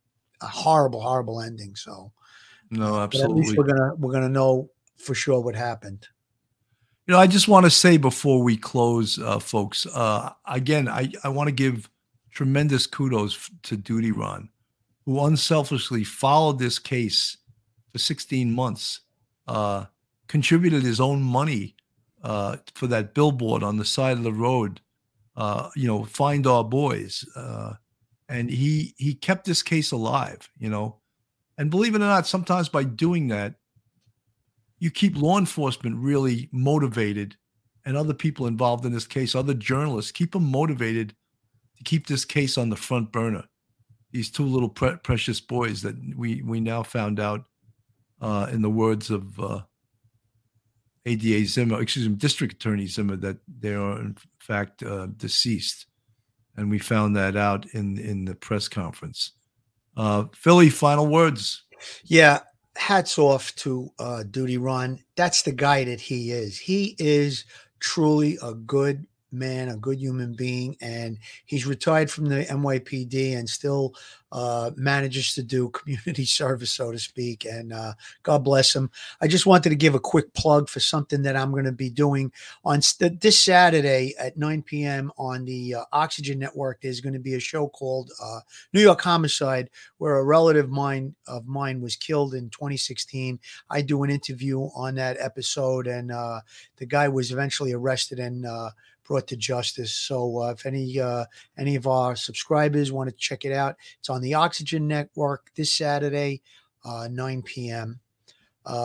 [0.41, 1.75] a horrible horrible ending.
[1.77, 2.13] So.
[2.71, 3.43] No, But at absolutely.
[3.43, 6.07] least we're gonna we're gonna know for sure what happened.
[7.07, 11.11] You know, I just want to say before we close, uh, folks, uh, again, I,
[11.25, 11.91] I want to give
[12.31, 14.49] tremendous kudos to Duty Ron,
[15.05, 17.39] who unselfishly followed this case
[17.91, 19.01] for 16 months,
[19.49, 19.87] uh,
[20.29, 21.75] contributed his own money
[22.23, 24.81] uh, for that billboard on the side of the road,
[25.37, 27.27] uh, you know, find our boys.
[27.35, 27.73] Uh,
[28.29, 31.00] and he he kept this case alive, you know.
[31.61, 33.57] And believe it or not, sometimes by doing that,
[34.79, 37.37] you keep law enforcement really motivated
[37.85, 41.15] and other people involved in this case, other journalists, keep them motivated
[41.77, 43.45] to keep this case on the front burner.
[44.11, 47.45] These two little pre- precious boys that we we now found out,
[48.23, 49.61] uh, in the words of uh,
[51.05, 55.85] ADA Zimmer, excuse me, District Attorney Zimmer, that they are in fact uh, deceased,
[56.57, 59.33] and we found that out in in the press conference.
[59.97, 61.64] Uh, Philly, final words.
[62.05, 62.41] Yeah,
[62.76, 65.01] hats off to uh, Duty Ron.
[65.16, 66.59] That's the guy that he is.
[66.59, 67.45] He is
[67.78, 73.49] truly a good man, a good human being, and he's retired from the NYPD and
[73.49, 73.95] still
[74.33, 77.45] uh, manages to do community service, so to speak.
[77.45, 78.91] And uh, God bless him.
[79.20, 81.91] I just wanted to give a quick plug for something that I'm going to be
[81.91, 82.33] doing
[82.64, 85.11] on st- this Saturday at 9 p.m.
[85.18, 86.81] on the uh, Oxygen Network.
[86.81, 88.41] There's going to be a show called uh,
[88.72, 93.39] New York Homicide, where a relative mine of mine was killed in 2016.
[93.68, 96.41] I do an interview on that episode, and uh,
[96.76, 98.70] the guy was eventually arrested and uh,
[99.11, 99.93] brought to justice.
[99.93, 101.25] So uh, if any uh,
[101.59, 105.75] any of our subscribers want to check it out, it's on the Oxygen Network this
[105.75, 106.43] Saturday,
[106.85, 107.99] uh, 9 p.m.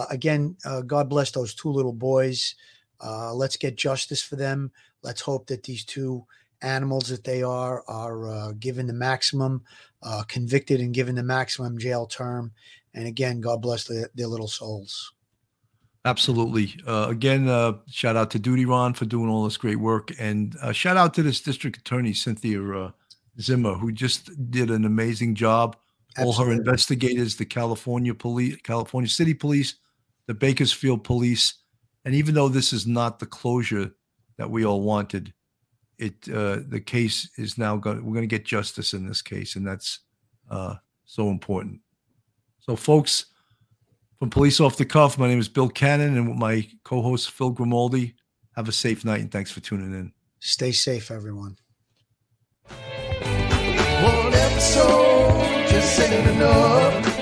[0.10, 0.58] Again,
[0.88, 2.56] God bless those two little boys.
[3.04, 4.72] Let's get justice for them.
[5.04, 6.26] Let's hope that these two
[6.64, 9.64] animals that they are are uh, given the maximum,
[10.02, 12.52] uh, convicted and given the maximum jail term.
[12.96, 15.14] And again, God bless their, their little souls.
[16.06, 16.76] Absolutely.
[16.86, 20.56] Uh, again, uh, shout out to Duty Ron for doing all this great work, and
[20.62, 22.92] uh, shout out to this district attorney Cynthia uh,
[23.42, 25.76] Zimmer, who just did an amazing job.
[26.20, 29.76] All her investigators, the California police, California City Police,
[30.28, 31.56] the Bakersfield Police,
[32.06, 33.92] and even though this is not the closure
[34.38, 35.34] that we all wanted,
[35.98, 37.98] it uh, the case is now going.
[38.06, 40.02] We're going to get justice in this case, and that's
[40.52, 41.82] uh, so important.
[42.60, 43.26] So, folks.
[44.20, 47.32] From Police Off the Cuff, my name is Bill Cannon, and with my co host
[47.32, 48.16] Phil Grimaldi.
[48.56, 50.14] Have a safe night, and thanks for tuning in.
[50.40, 51.58] Stay safe, everyone.
[52.70, 57.15] One episode, just ain't enough.